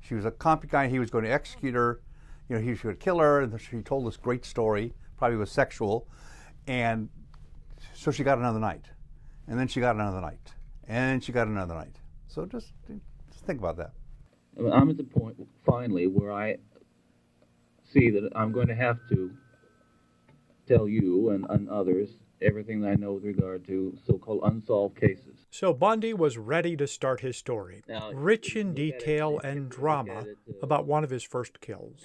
She 0.00 0.14
was 0.14 0.24
a 0.24 0.30
concubine. 0.30 0.90
He 0.90 0.98
was 0.98 1.10
going 1.10 1.24
to 1.24 1.30
execute 1.30 1.74
her. 1.74 2.00
You 2.48 2.56
know, 2.56 2.62
he 2.62 2.70
was 2.70 2.80
going 2.80 2.96
to 2.96 3.00
kill 3.00 3.18
her. 3.18 3.40
And 3.40 3.60
she 3.60 3.80
told 3.82 4.06
this 4.06 4.16
great 4.16 4.44
story, 4.44 4.92
probably 5.16 5.36
was 5.36 5.50
sexual. 5.50 6.08
And 6.66 7.08
so 7.94 8.10
she 8.10 8.24
got 8.24 8.38
another 8.38 8.60
night. 8.60 8.86
And 9.46 9.58
then 9.58 9.68
she 9.68 9.80
got 9.80 9.94
another 9.94 10.20
night. 10.20 10.52
And 10.88 11.22
she 11.22 11.32
got 11.32 11.46
another 11.46 11.74
night. 11.74 11.96
So 12.28 12.46
just, 12.46 12.72
just 13.30 13.44
think 13.44 13.58
about 13.58 13.76
that. 13.76 13.92
I'm 14.72 14.90
at 14.90 14.96
the 14.96 15.04
point, 15.04 15.36
finally, 15.64 16.06
where 16.06 16.32
I 16.32 16.56
see 17.92 18.10
that 18.10 18.30
I'm 18.34 18.52
going 18.52 18.68
to 18.68 18.74
have 18.74 18.98
to 19.10 19.32
tell 20.66 20.88
you 20.88 21.30
and, 21.30 21.46
and 21.48 21.68
others 21.68 22.10
everything 22.42 22.80
that 22.80 22.90
I 22.90 22.94
know 22.94 23.12
with 23.14 23.24
regard 23.24 23.66
to 23.66 23.96
so-called 24.06 24.40
unsolved 24.44 25.00
cases. 25.00 25.46
So 25.50 25.72
Bundy 25.72 26.12
was 26.12 26.36
ready 26.36 26.76
to 26.76 26.86
start 26.86 27.20
his 27.20 27.36
story, 27.36 27.82
Now, 27.88 28.12
rich 28.12 28.56
in 28.56 28.68
look 28.68 28.78
at 28.78 28.82
it, 28.82 28.98
detail 28.98 29.38
and 29.42 29.70
drama 29.70 30.20
it, 30.20 30.38
uh, 30.48 30.52
about 30.62 30.86
one 30.86 31.04
of 31.04 31.10
his 31.10 31.22
first 31.22 31.60
kills. 31.60 32.04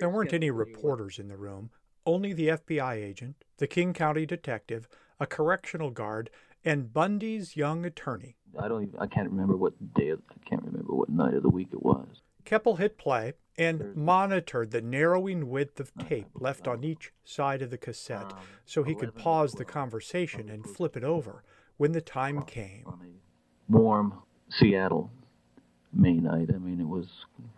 There 0.00 0.08
weren't 0.08 0.32
any 0.32 0.50
reporters 0.50 1.18
in 1.18 1.28
the 1.28 1.36
room, 1.36 1.70
only 2.06 2.32
the 2.32 2.48
FBI 2.48 2.94
agent, 2.96 3.44
the 3.58 3.66
King 3.66 3.92
County 3.92 4.26
detective, 4.26 4.88
a 5.20 5.26
correctional 5.26 5.90
guard, 5.90 6.30
and 6.64 6.92
Bundy's 6.92 7.56
young 7.56 7.84
attorney. 7.84 8.36
I 8.58 8.68
don't. 8.68 8.84
Even, 8.84 8.98
I 8.98 9.06
can't 9.06 9.30
remember 9.30 9.56
what 9.56 9.94
day. 9.94 10.12
I 10.12 10.48
can't 10.48 10.62
remember 10.62 10.94
what 10.94 11.08
night 11.08 11.34
of 11.34 11.42
the 11.42 11.50
week 11.50 11.68
it 11.72 11.82
was. 11.82 12.06
Keppel 12.44 12.76
hit 12.76 12.98
play 12.98 13.32
and 13.56 13.94
monitored 13.96 14.70
the 14.70 14.82
narrowing 14.82 15.48
width 15.48 15.80
of 15.80 15.92
tape 15.94 16.28
left 16.34 16.68
on 16.68 16.84
each 16.84 17.12
side 17.24 17.62
of 17.62 17.70
the 17.70 17.78
cassette 17.78 18.32
so 18.64 18.82
he 18.82 18.94
could 18.94 19.14
pause 19.14 19.52
the 19.52 19.64
conversation 19.64 20.48
and 20.50 20.66
flip 20.66 20.96
it 20.96 21.04
over 21.04 21.42
when 21.76 21.92
the 21.92 22.00
time 22.00 22.42
came. 22.42 22.84
Warm 23.68 24.22
Seattle 24.50 25.10
May 25.92 26.14
night. 26.14 26.50
I 26.52 26.58
mean, 26.58 26.80
it 26.80 26.88
was. 26.88 27.06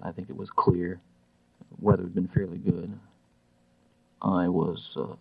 I 0.03 0.13
think 0.13 0.29
it 0.29 0.37
was 0.37 0.51
clear. 0.51 1.01
Weather 1.81 2.05
had 2.05 2.15
been 2.15 2.29
fairly 2.29 2.59
good. 2.59 2.99
I 4.23 4.49
was 4.49 4.79
uh, 4.97 5.15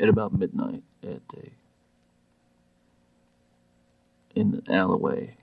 at 0.00 0.08
about 0.08 0.32
midnight 0.38 0.82
at 1.02 1.20
a 1.36 1.50
in 4.38 4.50
the 4.50 4.72
alleyway 4.72 5.34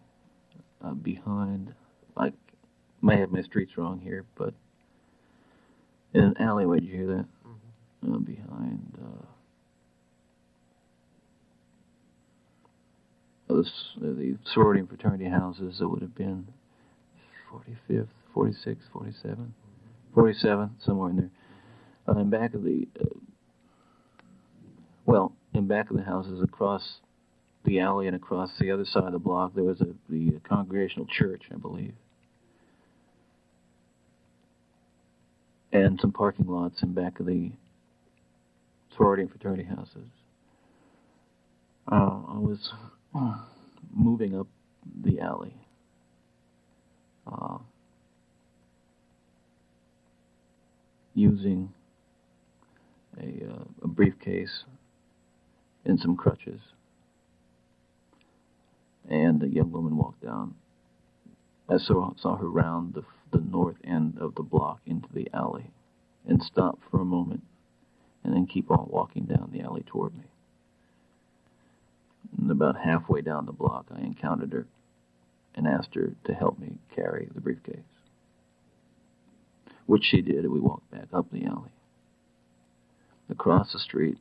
uh, 0.84 0.94
behind. 0.94 1.74
I 2.16 2.32
may 3.02 3.20
have 3.20 3.32
my 3.32 3.42
streets 3.42 3.78
wrong 3.78 4.00
here, 4.00 4.26
but 4.36 4.54
in 6.14 6.22
an 6.24 6.36
alleyway. 6.40 6.80
Did 6.80 6.90
you 6.90 6.96
hear 6.96 7.08
that? 7.08 7.26
Uh, 8.06 8.18
behind. 8.18 8.98
Uh, 9.02 9.26
the, 13.48 13.70
the 14.02 14.38
sorority 14.46 14.80
and 14.80 14.90
fraternity 14.90 15.26
houses 15.26 15.78
that 15.80 15.88
would 15.88 16.02
have 16.02 16.16
been 16.16 16.48
45th, 17.52 18.08
46, 18.34 18.86
47, 18.92 19.54
47, 20.14 20.72
somewhere 20.86 21.10
in 21.12 21.16
there. 21.18 21.30
Uh, 22.08 22.20
in 22.20 22.30
back 22.30 22.54
of 22.54 22.64
the, 22.64 22.88
uh, 23.00 23.06
well, 25.06 25.34
in 25.54 25.68
back 25.68 25.90
of 25.90 25.98
the 25.98 26.04
houses 26.04 26.42
across 26.44 26.98
the 27.66 27.80
alley 27.80 28.08
and 28.08 28.16
across 28.16 28.50
the 28.60 28.72
other 28.72 28.86
side 28.86 29.06
of 29.06 29.14
the 29.14 29.20
block, 29.20 29.54
there 29.56 29.64
was 29.64 29.82
a 29.82 29.88
the 30.10 30.40
Congregational 30.48 31.08
Church, 31.08 31.44
I 31.54 31.58
believe, 31.58 31.94
and 35.72 36.00
some 36.02 36.12
parking 36.12 36.48
lots 36.48 36.82
in 36.84 36.94
back 36.94 37.20
of 37.20 37.26
the 37.26 37.52
sorority 38.96 39.24
and 39.24 39.32
fraternity 39.32 39.64
houses. 39.64 40.10
Uh, 41.92 42.22
I 42.28 42.38
was 42.38 42.72
moving 43.94 44.40
up 44.40 44.48
the 45.04 45.20
alley. 45.20 45.56
Uh, 47.26 47.58
using 51.16 51.72
a, 53.22 53.46
uh, 53.50 53.64
a 53.84 53.88
briefcase 53.88 54.64
and 55.86 56.00
some 56.00 56.16
crutches. 56.16 56.62
And 59.10 59.44
a 59.44 59.48
young 59.48 59.72
woman 59.72 59.98
walked 59.98 60.24
down. 60.24 60.56
I 61.70 61.78
saw, 61.78 62.14
saw 62.16 62.38
her 62.38 62.50
round 62.50 62.94
the, 62.94 63.04
the 63.32 63.44
north 63.44 63.78
end 63.84 64.18
of 64.20 64.36
the 64.36 64.44
block 64.44 64.80
into 64.86 65.08
the 65.14 65.30
alley 65.34 65.72
and 66.26 66.42
stop 66.42 66.80
for 66.90 67.02
a 67.02 67.06
moment 67.06 67.44
and 68.24 68.34
then 68.34 68.46
keep 68.46 68.72
on 68.72 68.88
walking 68.90 69.26
down 69.26 69.50
the 69.52 69.62
alley 69.62 69.84
toward 69.86 70.14
me. 70.18 70.26
And 72.38 72.50
about 72.50 72.78
halfway 72.78 73.22
down 73.22 73.46
the 73.46 73.52
block, 73.52 73.88
I 73.92 74.00
encountered 74.00 74.54
her 74.54 74.68
and 75.56 75.68
asked 75.68 75.96
her 75.96 76.14
to 76.26 76.34
help 76.34 76.58
me 76.58 76.80
carry 76.96 77.30
the 77.34 77.42
briefcase, 77.42 77.78
which 79.86 80.04
she 80.04 80.22
did, 80.22 80.44
and 80.44 80.52
we 80.52 80.60
walked 80.60 80.90
back 80.90 81.08
up 81.14 81.28
the 81.32 81.46
alley. 81.46 81.72
Across 83.30 83.74
the 83.74 83.80
street, 83.80 84.18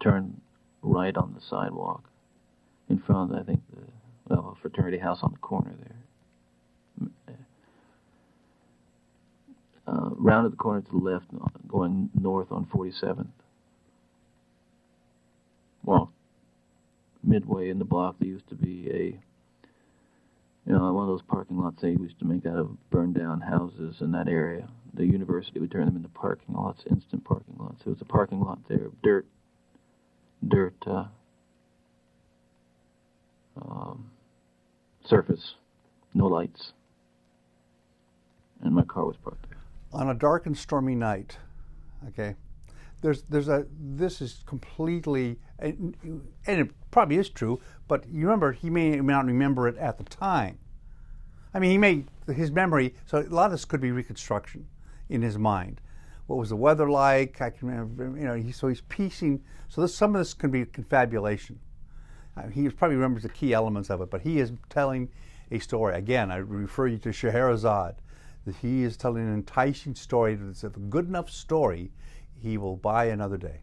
turned 0.00 0.40
right 0.82 1.16
on 1.16 1.34
the 1.34 1.40
sidewalk 1.40 2.04
in 2.88 2.98
front 2.98 3.32
of, 3.32 3.38
I 3.38 3.42
think, 3.42 3.60
the 3.70 4.34
well, 4.34 4.56
fraternity 4.60 4.98
house 4.98 5.18
on 5.22 5.32
the 5.32 5.38
corner 5.38 5.74
there. 5.80 5.94
Uh, 9.86 10.10
rounded 10.16 10.52
the 10.52 10.56
corner 10.56 10.82
to 10.82 10.90
the 10.90 10.98
left, 10.98 11.26
going 11.66 12.10
north 12.18 12.48
on 12.52 12.66
47th. 12.66 13.26
Well, 15.82 16.12
midway 17.22 17.70
in 17.70 17.78
the 17.78 17.86
block, 17.86 18.16
there 18.18 18.28
used 18.28 18.48
to 18.50 18.54
be 18.54 18.90
a, 18.90 19.04
you 20.66 20.76
know, 20.76 20.92
one 20.92 21.04
of 21.04 21.08
those 21.08 21.22
parking 21.26 21.58
lots 21.58 21.80
they 21.80 21.92
used 21.92 22.18
to 22.18 22.26
make 22.26 22.44
out 22.44 22.58
of 22.58 22.90
burned 22.90 23.14
down 23.14 23.40
houses 23.40 23.96
in 24.00 24.12
that 24.12 24.28
area. 24.28 24.68
The 24.92 25.06
university 25.06 25.58
would 25.58 25.70
turn 25.70 25.86
them 25.86 25.96
into 25.96 26.10
parking 26.10 26.54
lots, 26.54 26.82
instant 26.90 27.24
parking 27.24 27.54
lots. 27.58 27.82
There 27.84 27.92
was 27.94 28.02
a 28.02 28.04
parking 28.04 28.40
lot 28.40 28.58
there, 28.68 28.88
dirt, 29.02 29.24
dirt, 30.46 30.76
uh, 30.86 31.04
um, 33.60 34.10
surface, 35.04 35.54
no 36.14 36.26
lights, 36.26 36.72
and 38.62 38.74
my 38.74 38.82
car 38.82 39.04
was 39.06 39.16
parked 39.16 39.48
there. 39.48 39.58
On 39.92 40.08
a 40.08 40.14
dark 40.14 40.46
and 40.46 40.56
stormy 40.56 40.94
night, 40.94 41.38
okay, 42.08 42.36
there's 43.00 43.22
there's 43.22 43.48
a 43.48 43.66
this 43.78 44.20
is 44.20 44.42
completely 44.46 45.38
and, 45.58 45.96
and 46.46 46.60
it 46.60 46.70
probably 46.90 47.16
is 47.16 47.28
true, 47.28 47.60
but 47.86 48.08
you 48.08 48.26
remember 48.26 48.52
he 48.52 48.70
may 48.70 48.96
not 48.96 49.26
remember 49.26 49.68
it 49.68 49.76
at 49.76 49.98
the 49.98 50.04
time. 50.04 50.58
I 51.54 51.58
mean, 51.58 51.70
he 51.70 51.78
may 51.78 52.04
his 52.32 52.50
memory. 52.50 52.94
So 53.06 53.18
a 53.18 53.22
lot 53.22 53.46
of 53.46 53.52
this 53.52 53.64
could 53.64 53.80
be 53.80 53.90
reconstruction 53.90 54.66
in 55.08 55.22
his 55.22 55.38
mind. 55.38 55.80
What 56.28 56.38
was 56.38 56.50
the 56.50 56.56
weather 56.56 56.90
like? 56.90 57.40
I 57.40 57.48
can 57.48 57.68
remember, 57.68 58.04
you 58.04 58.26
know. 58.26 58.34
He, 58.34 58.52
so 58.52 58.68
he's 58.68 58.82
piecing. 58.82 59.42
So 59.68 59.80
this, 59.80 59.94
some 59.94 60.14
of 60.14 60.20
this 60.20 60.34
can 60.34 60.50
be 60.50 60.64
confabulation. 60.66 61.58
Uh, 62.36 62.48
he 62.48 62.68
probably 62.68 62.96
remembers 62.96 63.22
the 63.22 63.30
key 63.30 63.54
elements 63.54 63.88
of 63.88 64.02
it, 64.02 64.10
but 64.10 64.20
he 64.20 64.38
is 64.38 64.52
telling 64.68 65.08
a 65.50 65.58
story. 65.58 65.96
Again, 65.96 66.30
I 66.30 66.36
refer 66.36 66.86
you 66.86 66.98
to 66.98 67.12
Scheherazade. 67.12 67.94
That 68.44 68.56
he 68.56 68.82
is 68.82 68.98
telling 68.98 69.26
an 69.26 69.32
enticing 69.32 69.94
story. 69.94 70.34
That's 70.34 70.64
a 70.64 70.68
good 70.68 71.08
enough 71.08 71.30
story, 71.30 71.90
he 72.38 72.58
will 72.58 72.76
buy 72.76 73.06
another 73.06 73.38
day. 73.38 73.62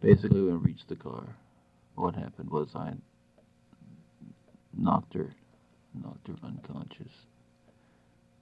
Basically, 0.00 0.42
when 0.42 0.62
we 0.62 0.68
reached 0.68 0.88
the 0.88 0.96
car, 0.96 1.24
what 1.96 2.14
happened 2.14 2.50
was 2.50 2.68
I 2.76 2.92
knocked 4.76 5.14
her, 5.14 5.34
knocked 6.00 6.28
her 6.28 6.36
unconscious 6.44 7.26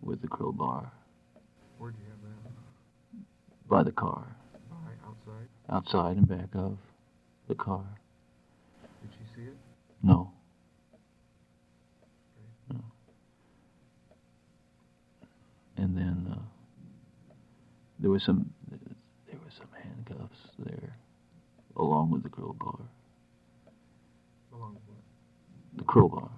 with 0.02 0.20
the 0.20 0.28
crowbar. 0.28 0.92
Where'd 1.78 1.94
you 1.96 2.04
have 2.10 2.20
that? 2.22 2.47
By 3.68 3.82
the 3.82 3.92
car. 3.92 4.24
By 4.70 4.76
outside? 5.06 5.48
Outside 5.68 6.16
and 6.16 6.26
back 6.28 6.48
of 6.54 6.78
the 7.48 7.54
car. 7.54 7.84
Did 9.02 9.10
she 9.12 9.36
see 9.36 9.46
it? 9.48 9.56
No. 10.02 10.32
No. 12.72 12.80
And 15.76 15.96
then 15.96 16.32
uh, 16.32 16.38
there 17.98 18.10
was 18.10 18.22
some 18.24 18.50
there 18.70 19.38
were 19.38 19.52
some 19.58 19.68
handcuffs 19.82 20.38
there, 20.58 20.96
along 21.76 22.10
with 22.10 22.22
the 22.22 22.30
crowbar. 22.30 22.80
Along 24.54 24.74
with 24.74 24.82
what? 24.86 25.76
The 25.76 25.84
crowbar. 25.84 26.30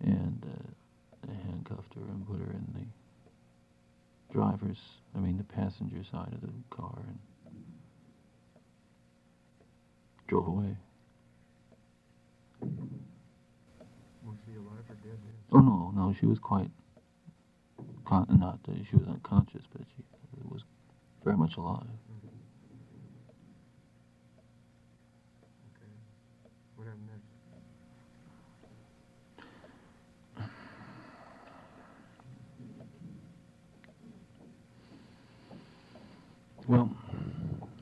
And 0.00 0.40
uh, 0.44 1.26
they 1.26 1.34
handcuffed 1.50 1.94
her 1.94 2.00
and 2.02 2.24
put 2.28 2.38
her 2.38 2.52
in 2.52 2.64
the 2.74 2.97
driver's, 4.32 4.78
I 5.16 5.18
mean 5.18 5.38
the 5.38 5.44
passenger 5.44 6.02
side 6.10 6.32
of 6.32 6.40
the 6.40 6.48
car, 6.70 6.98
and 7.06 7.18
drove 10.26 10.46
away. 10.48 10.76
Was 14.22 14.36
she 14.44 14.56
alive 14.56 14.84
or 14.88 14.94
dead? 14.96 15.18
Oh 15.52 15.60
no, 15.60 15.92
no, 15.94 16.14
she 16.18 16.26
was 16.26 16.38
quite 16.38 16.70
con- 18.04 18.26
not 18.38 18.58
uh, 18.68 18.72
she 18.90 18.96
was 18.96 19.06
unconscious, 19.08 19.62
but 19.72 19.82
she 19.96 20.02
was 20.44 20.62
very 21.24 21.36
much 21.36 21.56
alive. 21.56 21.86
Okay. 25.76 25.92
What 26.76 26.86
happened 26.86 27.08
next? 27.08 27.24
Well, 36.66 36.90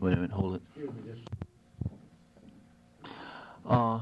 wait 0.06 0.12
a 0.12 0.16
minute, 0.16 0.30
hold 0.30 0.54
it. 0.54 0.62
Uh, 3.68 3.98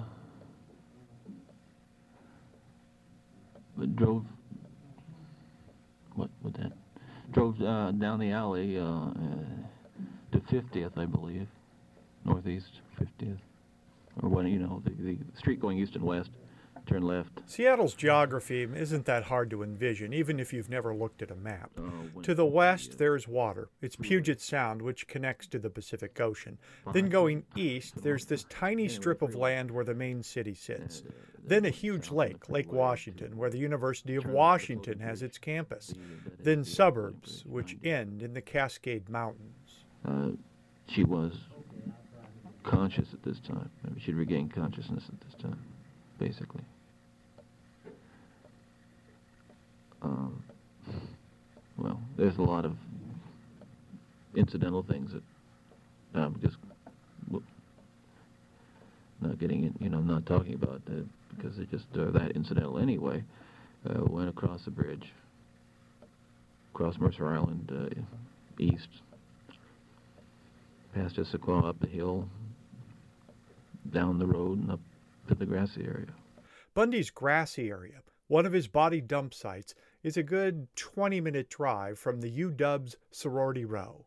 but 3.78 3.96
drove. 3.96 4.24
What? 6.14 6.28
What 6.42 6.52
that? 6.54 6.72
Drove 7.32 7.60
uh, 7.62 7.92
down 7.92 8.20
the 8.20 8.30
alley 8.32 8.78
uh, 8.78 8.82
uh, 8.84 9.12
to 10.32 10.40
50th, 10.40 10.98
I 10.98 11.06
believe, 11.06 11.46
northeast 12.26 12.80
50th, 13.00 13.38
or 14.22 14.28
what? 14.28 14.44
You 14.44 14.58
know, 14.58 14.82
the, 14.84 14.90
the 14.90 15.16
street 15.38 15.58
going 15.58 15.78
east 15.78 15.94
and 15.94 16.04
west. 16.04 16.28
Turn 16.86 17.02
left. 17.02 17.40
Seattle's 17.46 17.94
geography 17.94 18.62
isn't 18.62 19.06
that 19.06 19.24
hard 19.24 19.48
to 19.50 19.62
envision, 19.62 20.12
even 20.12 20.38
if 20.38 20.52
you've 20.52 20.68
never 20.68 20.94
looked 20.94 21.22
at 21.22 21.30
a 21.30 21.34
map. 21.36 21.70
To 22.22 22.34
the 22.34 22.44
west, 22.44 22.98
there's 22.98 23.26
water. 23.26 23.68
It's 23.80 23.96
Puget 23.96 24.40
Sound, 24.40 24.82
which 24.82 25.06
connects 25.06 25.46
to 25.48 25.58
the 25.58 25.70
Pacific 25.70 26.20
Ocean. 26.20 26.58
Then 26.92 27.08
going 27.08 27.44
east, 27.56 28.02
there's 28.02 28.26
this 28.26 28.44
tiny 28.50 28.88
strip 28.88 29.22
of 29.22 29.34
land 29.34 29.70
where 29.70 29.84
the 29.84 29.94
main 29.94 30.22
city 30.22 30.52
sits. 30.54 31.02
Then 31.46 31.64
a 31.64 31.70
huge 31.70 32.10
lake, 32.10 32.50
Lake 32.50 32.72
Washington, 32.72 33.36
where 33.36 33.50
the 33.50 33.58
University 33.58 34.16
of 34.16 34.26
Washington 34.26 34.98
has 35.00 35.22
its 35.22 35.38
campus. 35.38 35.94
Then 36.38 36.64
suburbs, 36.64 37.44
which 37.46 37.76
end 37.82 38.22
in 38.22 38.34
the 38.34 38.42
Cascade 38.42 39.08
Mountains. 39.08 39.84
Uh, 40.06 40.32
she 40.86 41.04
was 41.04 41.32
conscious 42.62 43.08
at 43.14 43.22
this 43.22 43.40
time. 43.40 43.70
Maybe 43.82 44.00
she'd 44.00 44.14
regained 44.16 44.52
consciousness 44.52 45.04
at 45.08 45.20
this 45.20 45.34
time, 45.40 45.62
basically. 46.18 46.62
Um, 50.04 50.42
well, 51.78 52.00
there's 52.16 52.36
a 52.36 52.42
lot 52.42 52.64
of 52.64 52.76
incidental 54.36 54.82
things 54.82 55.12
that 55.12 55.22
I'm 56.14 56.38
just 56.40 56.56
not 59.20 59.38
getting, 59.38 59.64
in, 59.64 59.74
you 59.80 59.88
know, 59.88 59.98
I'm 59.98 60.06
not 60.06 60.26
talking 60.26 60.54
about 60.54 60.82
uh, 60.88 61.00
because 61.34 61.56
they're 61.56 61.66
just 61.66 61.86
uh, 61.98 62.10
that 62.10 62.32
incidental 62.32 62.78
anyway. 62.78 63.24
Uh, 63.88 64.02
went 64.04 64.28
across 64.28 64.64
the 64.64 64.70
bridge, 64.70 65.12
across 66.72 66.98
Mercer 66.98 67.26
Island, 67.26 67.70
uh, 67.70 68.62
east, 68.62 68.88
past 70.94 71.16
Issaquah, 71.16 71.68
up 71.68 71.80
the 71.80 71.86
hill, 71.86 72.28
down 73.90 74.18
the 74.18 74.26
road, 74.26 74.58
and 74.58 74.70
up 74.70 74.80
to 75.28 75.34
the 75.34 75.44
grassy 75.44 75.84
area. 75.84 76.14
Bundy's 76.72 77.10
grassy 77.10 77.68
area, 77.68 78.00
one 78.26 78.46
of 78.46 78.52
his 78.52 78.68
body 78.68 79.02
dump 79.02 79.34
sites, 79.34 79.74
is 80.04 80.16
a 80.16 80.22
good 80.22 80.68
20 80.76 81.20
minute 81.20 81.48
drive 81.50 81.98
from 81.98 82.20
the 82.20 82.30
UW's 82.30 82.94
sorority 83.10 83.64
row. 83.64 84.04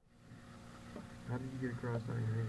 How 1.29 1.37
did 1.37 1.47
you 1.59 1.67
get 1.67 1.77
across 1.77 2.01
I-90? 2.07 2.47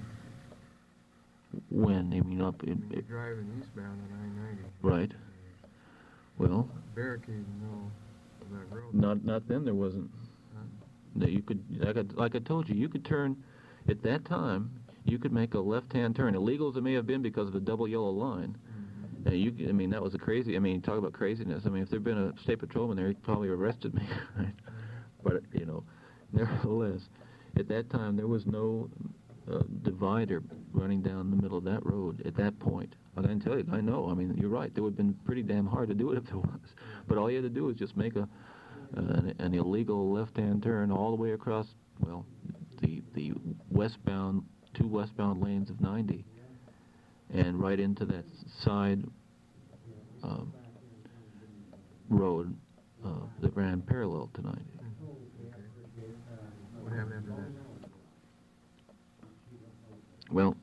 When? 1.70 2.12
I 2.14 2.20
mean, 2.20 2.40
up 2.42 2.62
in, 2.62 2.84
You're 2.92 3.02
driving 3.02 3.50
eastbound 3.58 4.00
on 4.12 4.56
I-90. 4.86 4.88
right. 4.88 5.12
Well, 6.36 6.68
Barricade, 6.94 7.44
no, 7.60 7.90
of 8.42 8.50
that 8.52 8.72
road. 8.76 8.94
not 8.94 9.24
not 9.24 9.48
then. 9.48 9.64
There 9.64 9.74
wasn't. 9.74 10.08
Huh? 10.54 10.62
No, 11.16 11.26
you 11.26 11.42
could, 11.42 11.64
like 11.84 11.96
I, 11.96 12.04
like 12.14 12.36
I 12.36 12.38
told 12.38 12.68
you, 12.68 12.76
you 12.76 12.88
could 12.88 13.04
turn. 13.04 13.42
At 13.88 14.02
that 14.02 14.24
time, 14.24 14.70
you 15.04 15.18
could 15.18 15.32
make 15.32 15.54
a 15.54 15.58
left-hand 15.58 16.14
turn. 16.14 16.36
Illegal 16.36 16.68
as 16.68 16.76
it 16.76 16.82
may 16.82 16.92
have 16.92 17.06
been 17.08 17.22
because 17.22 17.48
of 17.48 17.54
the 17.54 17.60
double 17.60 17.88
yellow 17.88 18.10
line. 18.10 18.56
Uh, 19.26 19.30
you, 19.30 19.68
I 19.68 19.72
mean, 19.72 19.90
that 19.90 20.02
was 20.02 20.14
a 20.14 20.18
crazy. 20.18 20.56
I 20.56 20.58
mean, 20.58 20.80
talk 20.80 20.98
about 20.98 21.12
craziness. 21.12 21.64
I 21.66 21.70
mean, 21.70 21.82
if 21.82 21.90
there'd 21.90 22.04
been 22.04 22.18
a 22.18 22.42
state 22.42 22.58
patrolman 22.60 22.96
there, 22.96 23.08
he'd 23.08 23.22
probably 23.22 23.48
arrested 23.48 23.94
me. 23.94 24.02
Right? 24.36 24.54
But 25.24 25.42
you 25.52 25.66
know, 25.66 25.82
nevertheless, 26.32 27.00
at 27.56 27.68
that 27.68 27.90
time 27.90 28.16
there 28.16 28.28
was 28.28 28.46
no 28.46 28.88
uh, 29.52 29.62
divider 29.82 30.42
running 30.72 31.02
down 31.02 31.30
the 31.30 31.36
middle 31.36 31.58
of 31.58 31.64
that 31.64 31.84
road 31.84 32.22
at 32.24 32.36
that 32.36 32.58
point. 32.60 32.94
I 33.16 33.22
can 33.22 33.40
tell 33.40 33.58
you, 33.58 33.66
I 33.72 33.80
know. 33.80 34.08
I 34.08 34.14
mean, 34.14 34.36
you're 34.40 34.48
right. 34.48 34.70
It 34.74 34.80
would 34.80 34.90
have 34.90 34.96
been 34.96 35.14
pretty 35.24 35.42
damn 35.42 35.66
hard 35.66 35.88
to 35.88 35.94
do 35.94 36.12
it 36.12 36.18
if 36.18 36.24
there 36.26 36.36
was. 36.38 36.60
But 37.08 37.18
all 37.18 37.28
you 37.28 37.36
had 37.36 37.44
to 37.44 37.50
do 37.50 37.64
was 37.64 37.76
just 37.76 37.96
make 37.96 38.14
a 38.14 38.28
uh, 38.96 39.00
an, 39.00 39.34
an 39.38 39.54
illegal 39.54 40.12
left-hand 40.12 40.62
turn 40.62 40.90
all 40.90 41.10
the 41.10 41.20
way 41.20 41.32
across. 41.32 41.66
Well, 42.00 42.24
the 42.80 43.02
the 43.14 43.32
westbound 43.70 44.44
two 44.72 44.86
westbound 44.86 45.42
lanes 45.42 45.68
of 45.70 45.80
90 45.80 46.24
and 47.32 47.60
right 47.60 47.78
into 47.78 48.04
that 48.06 48.24
side 48.64 49.04
um, 50.22 50.52
road 52.08 52.54
uh, 53.04 53.10
that 53.40 53.54
ran 53.56 53.80
parallel 53.82 54.30
to 54.34 54.42
90. 54.42 54.60
What 56.80 56.92
happened 56.92 57.14
after 57.18 57.30
that? 57.30 57.90
Well, 60.30 60.56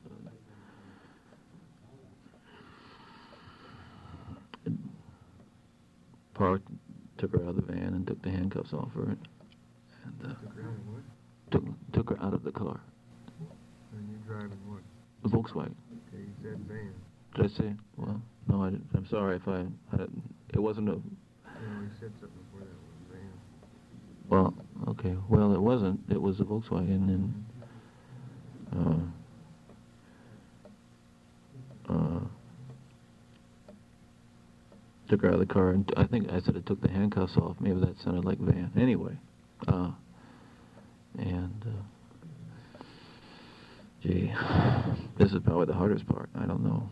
parked, 6.34 6.68
took 7.18 7.32
her 7.32 7.42
out 7.44 7.50
of 7.50 7.56
the 7.56 7.62
van, 7.62 7.94
and 7.94 8.06
took 8.06 8.22
the 8.22 8.30
handcuffs 8.30 8.72
off 8.72 8.92
her, 8.94 9.04
and, 9.04 9.28
and 10.04 10.32
uh, 10.32 10.34
Took 10.40 10.50
her 10.54 10.62
out 10.62 10.74
of 11.54 11.92
took 11.92 12.10
her 12.10 12.22
out 12.22 12.34
of 12.34 12.42
the 12.44 12.52
car, 12.52 12.80
And 13.96 14.08
you 14.10 14.16
driving 14.26 14.58
what? 14.66 14.82
the 15.22 15.28
Volkswagen. 15.28 15.74
You 16.16 16.32
said 16.42 16.58
van. 16.68 16.92
Did 17.34 17.44
I 17.44 17.48
say? 17.48 17.74
Well, 17.96 18.20
no, 18.48 18.64
I 18.64 18.70
didn't. 18.70 18.86
I'm 18.94 19.06
sorry 19.08 19.36
if 19.36 19.46
I. 19.46 19.66
I 19.92 20.06
it 20.54 20.60
wasn't 20.60 20.88
a. 20.88 20.92
Know, 20.92 21.02
you 21.80 21.90
said 22.00 22.12
something 22.20 22.38
before 22.50 22.60
that 22.60 22.68
was 22.68 23.12
van. 23.12 23.32
Well, 24.28 24.54
okay. 24.88 25.14
Well, 25.28 25.54
it 25.54 25.60
wasn't. 25.60 26.00
It 26.10 26.20
was 26.20 26.40
a 26.40 26.44
Volkswagen, 26.44 27.08
and 27.08 27.44
uh, 31.88 31.92
uh, 31.92 32.20
took 35.08 35.22
her 35.22 35.28
out 35.28 35.34
of 35.34 35.40
the 35.40 35.46
car, 35.46 35.70
and 35.70 35.90
I 35.96 36.04
think 36.04 36.30
I 36.30 36.40
said 36.40 36.56
it 36.56 36.66
took 36.66 36.80
the 36.80 36.90
handcuffs 36.90 37.36
off. 37.36 37.56
Maybe 37.60 37.80
that 37.80 37.98
sounded 38.04 38.24
like 38.24 38.38
van. 38.38 38.70
Anyway, 38.76 39.16
uh, 39.68 39.90
and 41.18 41.64
uh, 41.66 41.82
gee, 44.06 44.32
this 45.18 45.32
is 45.32 45.40
probably 45.44 45.66
the 45.66 45.74
hardest 45.74 46.06
part. 46.06 46.28
I 46.34 46.46
don't 46.46 46.62
know. 46.62 46.88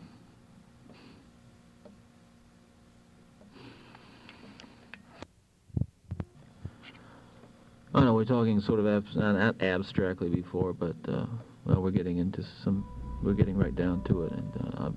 I 7.95 8.03
know 8.03 8.15
we're 8.15 8.25
talking 8.25 8.61
sort 8.61 8.81
of 8.81 8.87
abs- 8.89 9.15
not 9.15 9.63
abstractly 9.63 10.29
before, 10.29 10.73
but 10.73 10.97
uh, 11.07 11.27
well, 11.65 11.81
we're 11.81 11.93
getting 11.93 12.19
into 12.19 12.45
some. 12.65 12.85
We're 13.23 13.35
getting 13.35 13.57
right 13.57 13.75
down 13.75 14.03
to 14.05 14.25
it, 14.25 14.33
and 14.33 14.53
uh, 14.75 14.91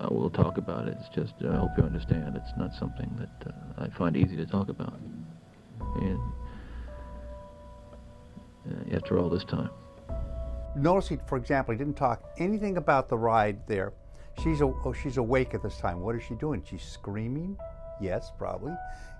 I, 0.00 0.12
will 0.12 0.30
talk 0.30 0.56
about 0.56 0.88
it. 0.88 0.96
It's 0.98 1.14
just 1.14 1.34
I 1.46 1.56
hope 1.56 1.70
you 1.76 1.84
understand. 1.84 2.36
It's 2.36 2.52
not 2.56 2.70
something 2.78 3.10
that 3.18 3.52
uh, 3.52 3.84
I 3.84 3.98
find 3.98 4.16
easy 4.16 4.34
to 4.36 4.46
talk 4.46 4.70
about. 4.70 4.98
And 6.00 6.18
uh, 8.66 8.96
after 8.96 9.18
all 9.18 9.28
this 9.28 9.44
time, 9.44 9.70
Notice, 10.78 11.08
he, 11.08 11.18
for 11.26 11.36
example, 11.36 11.72
he 11.72 11.78
didn't 11.78 11.96
talk 11.96 12.22
anything 12.38 12.76
about 12.76 13.08
the 13.08 13.18
ride 13.18 13.66
there. 13.66 13.92
She's, 14.42 14.60
a, 14.60 14.66
oh, 14.66 14.92
she's 14.92 15.16
awake 15.16 15.54
at 15.54 15.62
this 15.62 15.78
time. 15.78 16.00
What 16.00 16.14
is 16.14 16.22
she 16.22 16.34
doing? 16.34 16.62
She's 16.68 16.82
screaming? 16.82 17.56
Yes, 18.00 18.30
probably. 18.38 18.72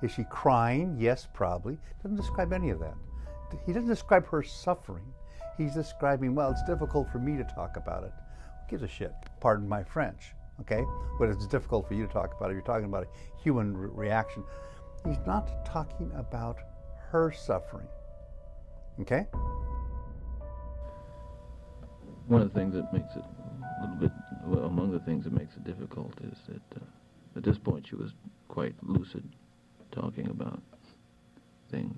Is 0.02 0.12
she 0.12 0.24
crying? 0.30 0.96
Yes, 0.98 1.26
probably. 1.34 1.76
Doesn't 2.02 2.16
describe 2.16 2.52
any 2.52 2.70
of 2.70 2.78
that. 2.78 2.94
He 3.66 3.72
doesn't 3.72 3.88
describe 3.88 4.28
her 4.28 4.42
suffering. 4.42 5.04
He's 5.56 5.74
describing, 5.74 6.34
well, 6.36 6.52
it's 6.52 6.62
difficult 6.62 7.10
for 7.10 7.18
me 7.18 7.36
to 7.36 7.44
talk 7.44 7.76
about 7.76 8.04
it. 8.04 8.12
Who 8.12 8.70
gives 8.70 8.84
a 8.84 8.88
shit? 8.88 9.12
Pardon 9.40 9.68
my 9.68 9.82
French, 9.82 10.34
okay? 10.60 10.84
But 11.18 11.30
it's 11.30 11.48
difficult 11.48 11.88
for 11.88 11.94
you 11.94 12.06
to 12.06 12.12
talk 12.12 12.36
about 12.36 12.50
it. 12.50 12.52
You're 12.52 12.62
talking 12.62 12.84
about 12.84 13.04
a 13.04 13.42
human 13.42 13.76
re- 13.76 13.90
reaction. 13.92 14.44
He's 15.04 15.18
not 15.26 15.64
talking 15.66 16.12
about 16.14 16.58
her 17.10 17.32
suffering, 17.32 17.88
okay? 19.00 19.26
One 22.28 22.42
of 22.42 22.52
the 22.52 22.58
things 22.58 22.74
that 22.74 22.92
makes 22.92 23.16
it 23.16 23.24
a 23.24 23.80
little 23.80 23.96
bit, 23.96 24.12
well, 24.44 24.66
among 24.66 24.92
the 24.92 25.00
things 25.00 25.24
that 25.24 25.32
makes 25.32 25.56
it 25.56 25.64
difficult 25.64 26.12
is 26.22 26.36
that 26.46 26.76
uh, 26.76 26.84
at 27.36 27.42
this 27.42 27.56
point 27.58 27.86
she 27.88 27.96
was 27.96 28.10
quite 28.48 28.74
lucid, 28.82 29.24
talking 29.92 30.28
about 30.28 30.62
things, 31.70 31.96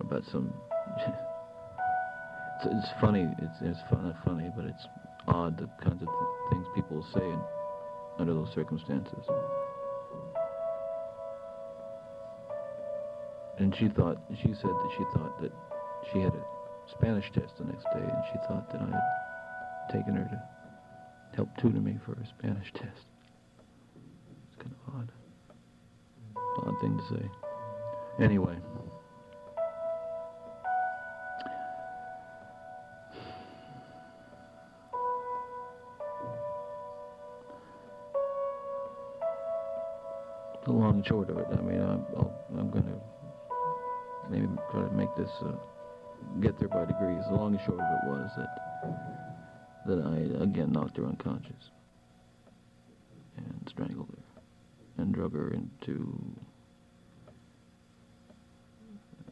about 0.00 0.24
some. 0.32 0.52
it's, 0.98 2.66
it's 2.66 2.88
funny. 3.00 3.28
It's 3.42 3.56
it's 3.60 3.80
fun, 3.90 4.06
not 4.06 4.24
funny, 4.24 4.50
but 4.56 4.64
it's 4.64 4.86
odd 5.28 5.58
the 5.58 5.68
kinds 5.84 6.02
of 6.02 6.08
th- 6.08 6.50
things 6.50 6.66
people 6.74 7.06
say 7.14 7.22
in, 7.22 7.40
under 8.18 8.32
those 8.32 8.52
circumstances. 8.54 9.24
And 13.58 13.76
she 13.76 13.88
thought, 13.88 14.18
she 14.40 14.48
said 14.54 14.70
that 14.70 14.90
she 14.96 15.04
thought 15.14 15.40
that 15.42 15.52
she 16.10 16.18
had 16.20 16.32
a 16.34 16.61
Spanish 16.92 17.30
test 17.32 17.56
the 17.58 17.64
next 17.64 17.84
day, 17.84 18.00
and 18.00 18.24
she 18.30 18.38
thought 18.46 18.70
that 18.70 18.80
I 18.80 18.90
had 18.90 19.98
taken 19.98 20.14
her 20.14 20.24
to 20.24 21.36
help 21.36 21.48
tutor 21.56 21.80
me 21.80 21.98
for 22.04 22.12
a 22.12 22.26
Spanish 22.26 22.72
test. 22.74 23.06
It's 24.46 24.56
kind 24.58 24.74
of 24.86 24.94
odd. 24.94 25.12
Odd 26.66 26.80
thing 26.80 26.98
to 26.98 27.04
say. 27.08 27.30
Anyway. 28.22 28.56
The 40.64 40.70
long 40.70 40.96
and 40.96 41.06
short 41.06 41.28
of 41.30 41.38
it, 41.38 41.46
I 41.50 41.60
mean, 41.62 41.80
I'm, 41.80 42.04
I'm 42.56 42.70
going 42.70 42.84
to 42.84 43.00
maybe 44.30 44.46
try 44.70 44.82
to 44.82 44.90
make 44.94 45.08
this 45.16 45.30
uh, 45.40 45.52
get 46.40 46.58
there 46.58 46.68
by 46.68 46.84
degrees. 46.84 47.22
The 47.28 47.34
long 47.34 47.54
and 47.54 47.60
short 47.64 47.80
of 47.80 47.86
it 47.86 48.08
was 48.08 48.30
that 48.36 48.58
that 49.86 49.98
I 50.00 50.42
again 50.42 50.70
knocked 50.72 50.96
her 50.96 51.04
unconscious 51.04 51.70
and 53.36 53.66
strangled 53.68 54.08
her 54.10 55.02
and 55.02 55.12
drug 55.12 55.32
her 55.34 55.50
into 55.50 56.16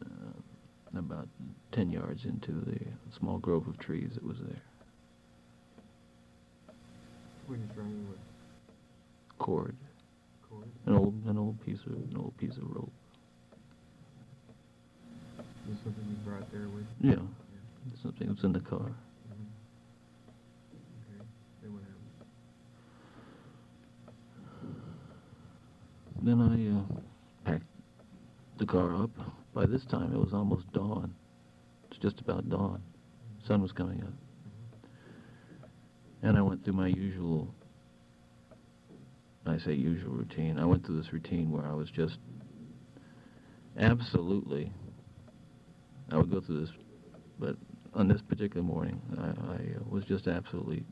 uh, 0.03 0.99
about 0.99 1.29
ten 1.73 1.91
yards 1.91 2.25
into 2.25 2.53
the 2.53 2.79
small 3.17 3.39
grove 3.39 3.69
of 3.69 3.79
trees 3.79 4.11
that 4.15 4.25
was 4.25 4.39
there. 4.39 4.63
What 7.47 7.57
are 7.57 7.89
you 7.89 8.07
with? 8.09 8.19
Cord, 9.39 9.77
Cord? 10.49 10.69
an 10.87 10.95
old 10.95 11.15
an 11.27 11.39
old 11.39 11.65
piece 11.65 11.81
of 11.87 11.93
an 11.93 12.17
old 12.17 12.37
piece 12.37 12.57
of 12.57 12.65
rope. 12.71 12.93
Something 15.83 16.05
you 16.09 16.17
brought 16.25 16.51
there 16.53 16.69
with? 16.69 16.85
Yeah, 17.01 17.23
something 18.03 18.27
that 18.27 18.37
was 18.37 18.45
in 18.45 18.53
the 18.53 18.61
car. 18.61 18.79
Mm-hmm. 18.81 19.47
Okay. 21.17 21.25
Then 21.63 21.73
what 21.73 21.83
happened? 21.83 22.11
Then 26.23 26.41
I 26.41 26.69
uh, 26.79 27.51
packed 27.51 27.65
the 28.59 28.67
car 28.67 28.95
up. 29.03 29.11
By 29.55 29.67
this 29.67 29.85
time, 29.91 30.13
it 30.13 30.19
was 30.19 30.33
almost 30.35 30.71
dawn. 30.73 31.15
It's 31.91 31.99
just 32.01 32.21
about 32.21 32.49
dawn. 32.51 32.83
Sun 33.47 33.63
was 33.63 33.73
coming 33.73 34.03
up. 34.03 34.13
And 36.23 36.37
I 36.37 36.43
went 36.43 36.63
through 36.65 36.75
my 36.75 36.89
usual, 36.89 37.55
I 39.47 39.59
say 39.59 39.73
usual 39.73 40.13
routine. 40.13 40.59
I 40.59 40.67
went 40.67 40.85
through 40.85 41.01
this 41.01 41.13
routine 41.13 41.51
where 41.51 41.65
I 41.65 41.73
was 41.73 41.91
just 41.91 42.19
absolutely, 43.79 44.71
I 46.11 46.17
would 46.17 46.31
go 46.31 46.41
through 46.41 46.63
this, 46.63 46.71
but 47.39 47.57
on 47.95 48.09
this 48.09 48.21
particular 48.23 48.63
morning, 48.63 49.01
I, 49.19 49.29
I 49.53 49.61
was 49.89 50.05
just 50.05 50.27
absolutely 50.27 50.85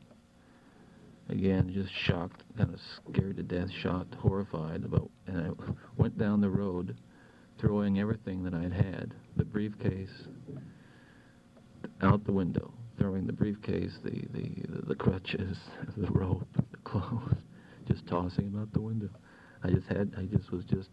again, 1.28 1.70
just 1.72 1.92
shocked, 2.06 2.42
kind 2.56 2.72
of 2.72 2.80
scared 3.12 3.36
to 3.36 3.42
death, 3.42 3.68
shocked, 3.82 4.14
horrified 4.14 4.84
about, 4.84 5.10
and 5.26 5.46
I 5.46 5.72
went 5.96 6.18
down 6.18 6.40
the 6.40 6.48
road, 6.48 6.96
throwing 7.58 7.98
everything 7.98 8.42
that 8.44 8.54
I'd 8.54 8.72
had, 8.72 9.14
the 9.36 9.44
briefcase, 9.44 10.26
out 12.02 12.24
the 12.24 12.32
window, 12.32 12.72
throwing 12.98 13.26
the 13.26 13.32
briefcase, 13.32 13.92
the 14.02 14.22
the 14.32 14.86
the 14.88 14.94
crutches, 14.94 15.58
the 15.96 16.10
rope, 16.10 16.46
the 16.70 16.78
clothes, 16.84 17.34
just 17.88 18.06
tossing 18.06 18.52
them 18.52 18.62
out 18.62 18.72
the 18.72 18.80
window. 18.80 19.10
I 19.62 19.70
just 19.70 19.88
had, 19.88 20.12
I 20.16 20.22
just 20.22 20.52
was 20.52 20.64
just, 20.64 20.88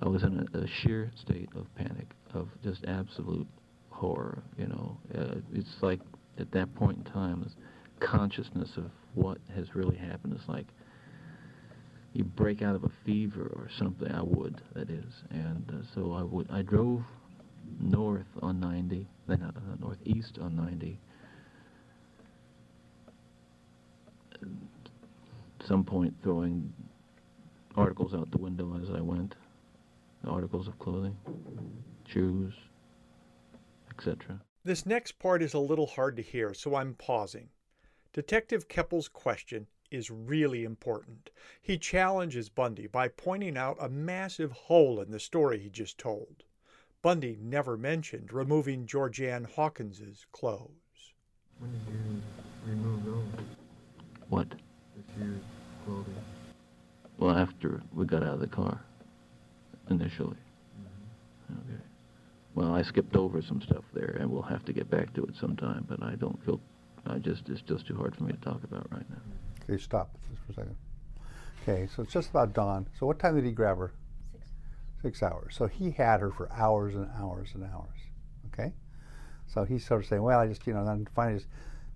I 0.00 0.08
was 0.08 0.22
in 0.22 0.48
a, 0.54 0.58
a 0.58 0.66
sheer 0.66 1.10
state 1.20 1.48
of 1.56 1.66
panic, 1.74 2.08
of 2.34 2.48
just 2.62 2.84
absolute 2.86 3.46
horror. 3.90 4.42
You 4.56 4.66
know, 4.68 4.98
uh, 5.16 5.34
it's 5.52 5.82
like 5.82 6.00
at 6.38 6.50
that 6.52 6.74
point 6.74 6.98
in 6.98 7.04
time, 7.12 7.48
consciousness 8.00 8.70
of 8.76 8.90
what 9.14 9.38
has 9.54 9.74
really 9.74 9.96
happened 9.96 10.34
is 10.34 10.48
like 10.48 10.66
you 12.12 12.24
break 12.24 12.62
out 12.62 12.74
of 12.74 12.84
a 12.84 12.90
fever 13.04 13.50
or 13.54 13.68
something. 13.78 14.10
I 14.10 14.22
would, 14.22 14.60
that 14.74 14.88
is, 14.90 15.12
and 15.30 15.64
uh, 15.68 15.94
so 15.94 16.12
I 16.12 16.22
would. 16.22 16.48
I 16.50 16.62
drove 16.62 17.02
north 17.80 18.26
on 18.40 18.60
90, 18.60 19.06
then 19.26 19.42
uh, 19.42 19.52
northeast 19.80 20.38
on 20.40 20.56
90. 20.56 20.98
At 24.40 25.66
some 25.66 25.84
point, 25.84 26.14
throwing 26.22 26.72
articles 27.76 28.14
out 28.14 28.30
the 28.30 28.38
window 28.38 28.80
as 28.82 28.88
I 28.94 29.00
went, 29.00 29.34
articles 30.26 30.68
of 30.68 30.78
clothing, 30.78 31.16
shoes, 32.06 32.54
etc. 33.90 34.40
This 34.64 34.86
next 34.86 35.18
part 35.18 35.42
is 35.42 35.54
a 35.54 35.58
little 35.58 35.86
hard 35.86 36.16
to 36.16 36.22
hear, 36.22 36.52
so 36.54 36.74
I'm 36.74 36.94
pausing. 36.94 37.48
Detective 38.12 38.68
Keppel's 38.68 39.08
question 39.08 39.66
is 39.90 40.10
really 40.10 40.64
important. 40.64 41.30
He 41.62 41.78
challenges 41.78 42.48
Bundy 42.48 42.86
by 42.86 43.08
pointing 43.08 43.56
out 43.56 43.76
a 43.80 43.88
massive 43.88 44.52
hole 44.52 45.00
in 45.00 45.10
the 45.10 45.20
story 45.20 45.58
he 45.58 45.70
just 45.70 45.98
told. 45.98 46.44
Bundy 47.00 47.38
never 47.40 47.76
mentioned 47.76 48.32
removing 48.32 48.86
Georgann 48.86 49.44
Hawkins's 49.44 50.26
clothes. 50.32 51.14
When 51.58 51.70
did 51.70 51.80
you 51.94 52.22
remove 52.66 53.04
those? 53.04 53.44
What? 54.28 54.48
The 54.50 55.02
shoes, 55.16 55.42
clothing. 55.84 56.14
Well, 57.18 57.36
after 57.36 57.80
we 57.92 58.04
got 58.04 58.22
out 58.22 58.34
of 58.34 58.40
the 58.40 58.46
car, 58.46 58.82
initially. 59.90 60.36
Okay. 61.50 61.82
Well, 62.54 62.74
I 62.74 62.82
skipped 62.82 63.16
over 63.16 63.40
some 63.40 63.60
stuff 63.62 63.84
there, 63.94 64.16
and 64.20 64.30
we'll 64.30 64.42
have 64.42 64.64
to 64.66 64.72
get 64.72 64.90
back 64.90 65.14
to 65.14 65.24
it 65.24 65.36
sometime. 65.36 65.86
But 65.88 66.02
I 66.02 66.14
don't 66.16 66.42
feel, 66.44 66.60
I 67.06 67.18
just 67.18 67.48
it's 67.48 67.62
just 67.62 67.86
too 67.86 67.96
hard 67.96 68.16
for 68.16 68.24
me 68.24 68.32
to 68.32 68.38
talk 68.38 68.62
about 68.64 68.90
right 68.90 69.08
now. 69.08 69.22
Okay, 69.62 69.80
stop 69.82 70.10
just 70.28 70.42
for 70.44 70.52
a 70.52 70.54
second. 70.54 70.76
Okay, 71.62 71.88
so 71.94 72.02
it's 72.02 72.12
just 72.12 72.30
about 72.30 72.54
dawn. 72.54 72.86
So 72.98 73.06
what 73.06 73.18
time 73.18 73.34
did 73.34 73.44
he 73.44 73.52
grab 73.52 73.78
her? 73.78 73.92
Six 74.32 74.46
Six 75.02 75.22
hours. 75.22 75.54
So 75.56 75.66
he 75.66 75.90
had 75.90 76.20
her 76.20 76.30
for 76.30 76.50
hours 76.52 76.94
and 76.94 77.08
hours 77.18 77.50
and 77.54 77.64
hours. 77.64 77.98
Okay? 78.52 78.72
So 79.46 79.64
he's 79.64 79.86
sort 79.86 80.02
of 80.02 80.08
saying, 80.08 80.22
well, 80.22 80.38
I 80.38 80.46
just, 80.46 80.66
you 80.66 80.72
know, 80.74 80.84
then 80.84 81.06
finally 81.14 81.38
just 81.38 81.48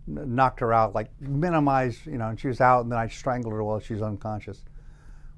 knocked 0.06 0.60
her 0.60 0.72
out, 0.72 0.94
like 0.94 1.10
minimized, 1.20 2.06
you 2.06 2.18
know, 2.18 2.28
and 2.28 2.38
she 2.38 2.48
was 2.48 2.60
out, 2.60 2.82
and 2.82 2.92
then 2.92 2.98
I 2.98 3.08
strangled 3.08 3.54
her 3.54 3.62
while 3.62 3.80
she 3.80 3.94
was 3.94 4.02
unconscious. 4.02 4.64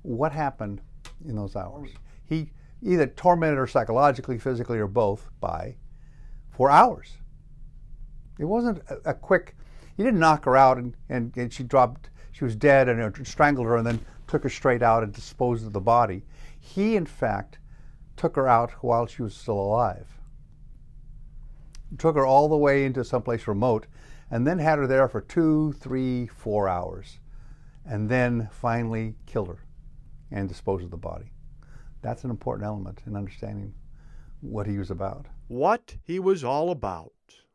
What 0.02 0.32
happened 0.32 0.80
in 1.26 1.36
those 1.36 1.56
hours? 1.56 1.90
He 2.24 2.52
either 2.82 3.06
tormented 3.06 3.58
her 3.58 3.66
psychologically, 3.66 4.38
physically, 4.38 4.78
or 4.78 4.86
both 4.86 5.30
by 5.40 5.76
for 6.50 6.70
hours. 6.70 7.18
It 8.38 8.44
wasn't 8.44 8.82
a, 8.88 9.10
a 9.10 9.14
quick, 9.14 9.56
he 9.96 10.02
didn't 10.02 10.20
knock 10.20 10.44
her 10.44 10.56
out 10.56 10.78
and, 10.78 10.96
and, 11.08 11.36
and 11.36 11.52
she 11.52 11.62
dropped, 11.62 12.10
she 12.32 12.44
was 12.44 12.56
dead 12.56 12.88
and 12.88 13.00
uh, 13.00 13.10
strangled 13.24 13.66
her 13.66 13.76
and 13.76 13.86
then 13.86 14.04
took 14.26 14.42
her 14.42 14.48
straight 14.48 14.82
out 14.82 15.02
and 15.02 15.12
disposed 15.12 15.66
of 15.66 15.72
the 15.72 15.80
body. 15.80 16.24
He, 16.58 16.96
in 16.96 17.06
fact, 17.06 17.58
took 18.16 18.36
her 18.36 18.48
out 18.48 18.70
while 18.82 19.06
she 19.06 19.22
was 19.22 19.34
still 19.34 19.58
alive. 19.58 20.06
Took 21.98 22.16
her 22.16 22.26
all 22.26 22.48
the 22.48 22.56
way 22.56 22.84
into 22.84 23.04
someplace 23.04 23.46
remote 23.46 23.86
and 24.30 24.46
then 24.46 24.58
had 24.58 24.78
her 24.78 24.86
there 24.86 25.08
for 25.08 25.20
two, 25.20 25.72
three, 25.74 26.26
four 26.26 26.68
hours. 26.68 27.18
And 27.86 28.08
then 28.08 28.48
finally 28.50 29.14
killed 29.26 29.48
her 29.48 29.64
and 30.30 30.48
disposed 30.48 30.84
of 30.84 30.90
the 30.90 30.96
body. 30.96 31.33
That's 32.04 32.22
an 32.22 32.28
important 32.30 32.66
element 32.66 33.00
in 33.06 33.16
understanding 33.16 33.72
what 34.42 34.66
he 34.66 34.76
was 34.76 34.90
about. 34.90 35.24
What 35.48 35.96
he 36.04 36.18
was 36.18 36.44
all 36.44 36.70
about. 36.70 37.12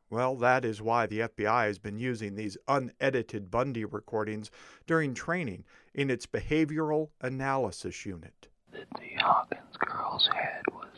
Well, 0.09 0.35
that 0.37 0.65
is 0.65 0.81
why 0.81 1.05
the 1.05 1.19
FBI 1.19 1.65
has 1.67 1.77
been 1.77 1.99
using 1.99 2.33
these 2.33 2.57
unedited 2.67 3.51
Bundy 3.51 3.85
recordings 3.85 4.49
during 4.87 5.13
training 5.13 5.65
in 5.93 6.09
its 6.09 6.25
behavioral 6.25 7.09
analysis 7.21 8.07
unit. 8.07 8.47
That 8.71 8.87
The 8.99 9.21
Hawkins 9.21 9.77
girl's 9.77 10.27
head 10.33 10.63
was 10.73 10.95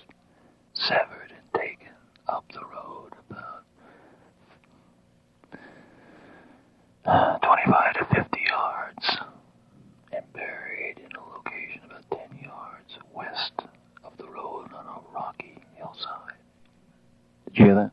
severed 0.73 1.33
and 1.35 1.61
taken 1.61 1.91
up 2.29 2.45
the 2.53 2.61
road 2.61 3.11
about 3.29 3.63
uh, 7.03 7.37
25 7.39 7.93
to 7.95 8.15
50 8.15 8.39
yards 8.47 9.17
and 10.13 10.23
buried 10.31 10.99
in 10.99 11.11
a 11.17 11.23
location 11.35 11.81
about 11.83 12.09
10 12.11 12.39
yards 12.41 12.97
west 13.31 13.51
of 14.03 14.13
the 14.17 14.27
road 14.27 14.67
on 14.73 14.85
a 14.85 15.13
rocky 15.13 15.57
hillside. 15.75 16.35
Did 17.45 17.57
you 17.57 17.65
hear 17.65 17.75
that? 17.75 17.91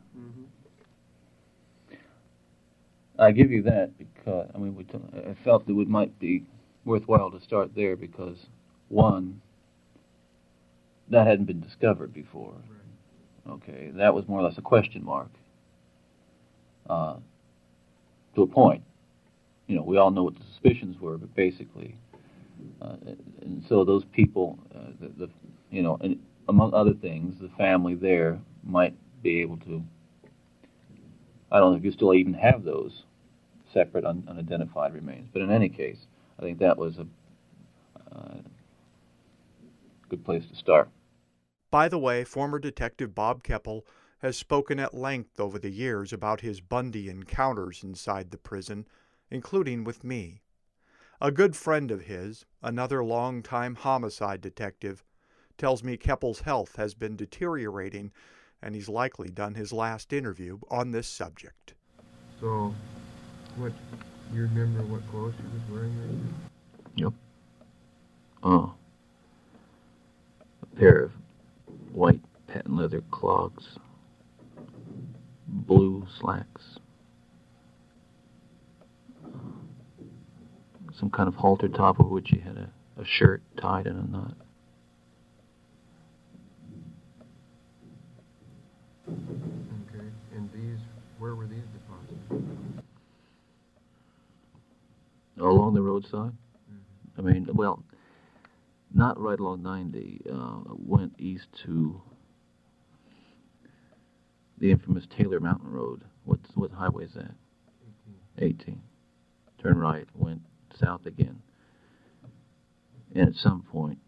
I 3.21 3.33
give 3.33 3.51
you 3.51 3.63
that 3.63 3.91
because 3.99 4.49
I 4.55 4.59
mean, 4.59 4.77
we 4.77 4.85
t- 4.85 4.99
I 5.15 5.37
felt 5.45 5.67
that 5.67 5.77
it 5.77 5.89
might 5.89 6.19
be 6.21 6.45
worthwhile 6.85 7.31
to 7.33 7.41
start 7.41 7.71
there 7.75 7.97
because 7.97 8.37
one, 8.89 9.41
that 11.11 11.27
hadn't 11.27 11.47
been 11.47 11.61
discovered 11.61 12.15
before. 12.15 12.55
Okay, 13.49 13.91
that 13.95 14.15
was 14.15 14.29
more 14.29 14.41
or 14.41 14.43
less 14.45 14.59
a 14.59 14.63
question 14.63 15.05
mark. 15.05 15.31
Uh, 16.89 17.17
to 18.35 18.43
a 18.43 18.47
point, 18.47 18.83
you 19.67 19.75
know, 19.75 19.83
we 19.83 19.97
all 19.97 20.11
know 20.11 20.23
what 20.23 20.35
the 20.35 20.45
suspicions 20.53 21.01
were, 21.01 21.19
but 21.19 21.35
basically, 21.35 21.97
and 22.81 23.65
so 23.69 23.85
those 23.85 24.05
people, 24.05 24.59
uh, 24.75 24.91
the, 25.01 25.27
the, 25.27 25.31
you 25.71 25.83
know, 25.83 25.99
and 26.01 26.21
among 26.49 26.73
other 26.75 26.95
things, 26.95 27.39
the 27.41 27.49
family 27.51 27.95
there 27.95 28.39
might 28.65 28.95
be 29.23 29.41
able 29.41 29.57
to. 29.59 29.83
I 31.51 31.59
don't 31.59 31.73
know 31.73 31.79
if 31.79 31.85
you 31.85 31.93
still 31.93 32.15
even 32.15 32.35
have 32.35 32.63
those 32.65 33.05
separate 33.73 34.05
un- 34.05 34.25
unidentified 34.29 34.95
remains, 34.95 35.29
but 35.33 35.43
in 35.43 35.51
any 35.51 35.69
case, 35.69 36.07
I 36.39 36.43
think 36.43 36.59
that 36.59 36.77
was 36.77 36.99
a 36.99 37.07
uh, 38.15 38.39
good 40.09 40.25
place 40.25 40.45
to 40.51 40.57
start. 40.57 40.89
By 41.71 41.89
the 41.89 41.99
way, 41.99 42.25
former 42.25 42.59
Detective 42.59 43.15
Bob 43.15 43.43
Keppel 43.43 43.87
has 44.21 44.37
spoken 44.37 44.81
at 44.81 44.95
length 44.95 45.39
over 45.39 45.59
the 45.59 45.71
years 45.71 46.13
about 46.13 46.41
his 46.41 46.61
Bundy 46.61 47.09
encounters 47.09 47.85
inside 47.85 48.31
the 48.31 48.39
prison, 48.39 48.87
including 49.31 49.85
with 49.85 50.03
me. 50.03 50.43
A 51.21 51.33
good 51.33 51.57
friend 51.57 51.91
of 51.91 52.03
his, 52.03 52.47
another 52.63 53.03
long-time 53.03 53.75
homicide 53.75 54.41
detective, 54.41 55.03
tells 55.57 55.83
me 55.83 55.97
Keppel's 55.97 56.41
health 56.41 56.77
has 56.77 56.95
been 56.95 57.17
deteriorating 57.17 58.13
and 58.63 58.77
he's 58.77 58.89
likely 58.89 59.29
done 59.29 59.55
his 59.55 59.73
last 59.73 60.13
interview 60.13 60.59
on 60.71 60.93
this 60.93 61.09
subject. 61.09 61.75
So, 62.41 62.73
what, 63.57 63.73
you 64.33 64.43
remember 64.43 64.83
what 64.83 65.09
clothes 65.11 65.35
she 65.37 65.43
was 65.43 65.71
wearing 65.71 65.97
right 65.99 66.93
Yep. 66.95 67.13
Oh. 68.45 68.75
A 70.63 70.77
pair 70.77 71.03
of 71.03 71.13
white 71.93 72.21
patent 72.47 72.77
leather 72.77 73.03
clogs, 73.11 73.77
blue 75.49 76.07
slacks, 76.21 76.78
some 80.99 81.11
kind 81.11 81.29
of 81.29 81.35
halter 81.35 81.69
top 81.69 82.01
of 82.01 82.09
which 82.09 82.29
he 82.31 82.39
had 82.39 82.57
a, 82.57 82.71
a 83.01 83.05
shirt 83.05 83.43
tied 83.61 83.87
in 83.87 83.97
a 83.97 84.07
knot. 84.07 84.35
Okay, 89.09 90.07
and 90.35 90.51
these, 90.53 90.79
where 91.19 91.35
were 91.35 91.47
these 91.47 91.63
deposited? 91.73 92.83
Along 95.39 95.75
the 95.75 95.83
roadside? 95.83 96.33
I 97.17 97.21
mean, 97.21 97.49
well, 97.55 97.83
not 98.93 99.21
right 99.21 99.39
along 99.39 99.63
90. 99.63 100.23
Uh, 100.31 100.75
went 100.77 101.15
east 101.19 101.47
to 101.65 102.01
the 104.59 104.71
infamous 104.73 105.05
Taylor 105.17 105.41
Mountain 105.41 105.71
Road. 105.71 106.03
What 106.25 106.41
what 106.55 106.71
highway 106.73 107.05
is 107.05 107.15
that? 107.15 107.35
18. 108.39 108.81
Turn 109.63 109.79
right, 109.79 110.07
went 110.15 110.43
south 110.77 111.07
again. 111.07 111.41
And 113.15 113.29
at 113.29 113.35
some 113.37 113.63
point, 113.63 113.99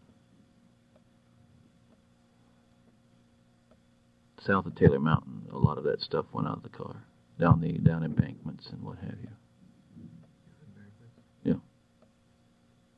south 4.45 4.65
of 4.65 4.75
Taylor 4.75 4.99
Mountain, 4.99 5.47
a 5.51 5.57
lot 5.57 5.77
of 5.77 5.83
that 5.85 6.01
stuff 6.01 6.25
went 6.33 6.47
out 6.47 6.57
of 6.57 6.63
the 6.63 6.69
car, 6.69 6.95
down 7.39 7.61
the 7.61 7.73
down 7.73 8.03
embankments 8.03 8.67
and 8.71 8.81
what 8.81 8.97
have 8.99 9.15
you. 9.21 9.29
Yeah. 11.43 11.53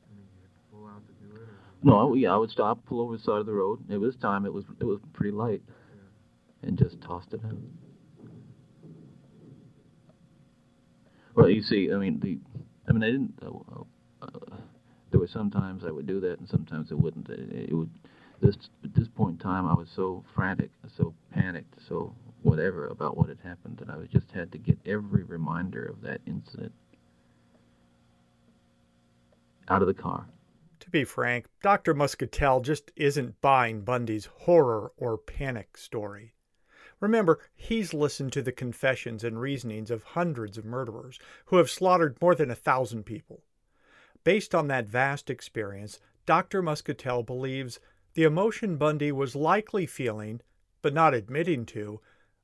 Do 0.06 0.22
it, 0.42 1.38
or? 1.38 1.48
No, 1.82 2.12
I, 2.12 2.16
yeah, 2.16 2.32
I 2.32 2.36
would 2.36 2.50
stop, 2.50 2.84
pull 2.86 3.00
over 3.00 3.16
the 3.16 3.22
side 3.22 3.40
of 3.40 3.46
the 3.46 3.52
road. 3.52 3.80
It 3.90 3.98
was 3.98 4.14
time. 4.16 4.46
It 4.46 4.52
was 4.52 4.64
it 4.80 4.84
was 4.84 5.00
pretty 5.12 5.32
light, 5.32 5.62
and 6.62 6.78
just 6.78 7.00
tossed 7.00 7.32
it 7.32 7.40
out. 7.44 7.56
Well, 11.34 11.48
you 11.48 11.62
see, 11.62 11.90
I 11.92 11.96
mean 11.96 12.20
the, 12.20 12.38
I 12.88 12.92
mean 12.92 13.02
I 13.02 13.10
didn't. 13.10 13.34
Uh, 13.42 13.82
uh, 14.22 14.56
there 15.10 15.20
were 15.20 15.28
sometimes 15.28 15.84
I 15.84 15.90
would 15.90 16.06
do 16.06 16.20
that, 16.20 16.38
and 16.38 16.48
sometimes 16.48 16.90
I 16.90 16.94
wouldn't. 16.94 17.28
It, 17.28 17.70
it 17.70 17.74
would. 17.74 17.90
This 18.40 18.56
at 18.82 18.94
this 18.94 19.08
point 19.08 19.32
in 19.32 19.38
time, 19.38 19.66
I 19.66 19.74
was 19.74 19.88
so 19.94 20.24
frantic, 20.34 20.70
so 20.96 21.14
panicked, 21.32 21.74
so 21.88 22.12
whatever 22.42 22.88
about 22.88 23.16
what 23.16 23.28
had 23.28 23.38
happened 23.42 23.78
that 23.78 23.88
I 23.88 23.96
just 24.12 24.30
had 24.32 24.52
to 24.52 24.58
get 24.58 24.78
every 24.84 25.22
reminder 25.22 25.84
of 25.84 26.02
that 26.02 26.20
incident 26.26 26.72
out 29.68 29.80
of 29.80 29.88
the 29.88 29.94
car. 29.94 30.26
To 30.80 30.90
be 30.90 31.04
frank, 31.04 31.46
Dr. 31.62 31.94
Muscatel 31.94 32.60
just 32.60 32.90
isn't 32.96 33.40
buying 33.40 33.80
Bundy's 33.80 34.26
horror 34.26 34.92
or 34.98 35.16
panic 35.16 35.78
story. 35.78 36.33
Remember, 37.00 37.40
he's 37.54 37.94
listened 37.94 38.32
to 38.32 38.42
the 38.42 38.52
confessions 38.52 39.24
and 39.24 39.40
reasonings 39.40 39.90
of 39.90 40.02
hundreds 40.02 40.56
of 40.58 40.64
murderers 40.64 41.18
who 41.46 41.56
have 41.56 41.70
slaughtered 41.70 42.16
more 42.20 42.34
than 42.34 42.50
a 42.50 42.54
thousand 42.54 43.04
people. 43.04 43.42
Based 44.22 44.54
on 44.54 44.68
that 44.68 44.86
vast 44.86 45.28
experience, 45.28 46.00
Dr. 46.26 46.62
Muscatel 46.62 47.22
believes 47.22 47.78
the 48.14 48.22
emotion 48.22 48.76
Bundy 48.76 49.12
was 49.12 49.36
likely 49.36 49.86
feeling, 49.86 50.40
but 50.82 50.94
not 50.94 51.14
admitting 51.14 51.66
to, 51.66 52.00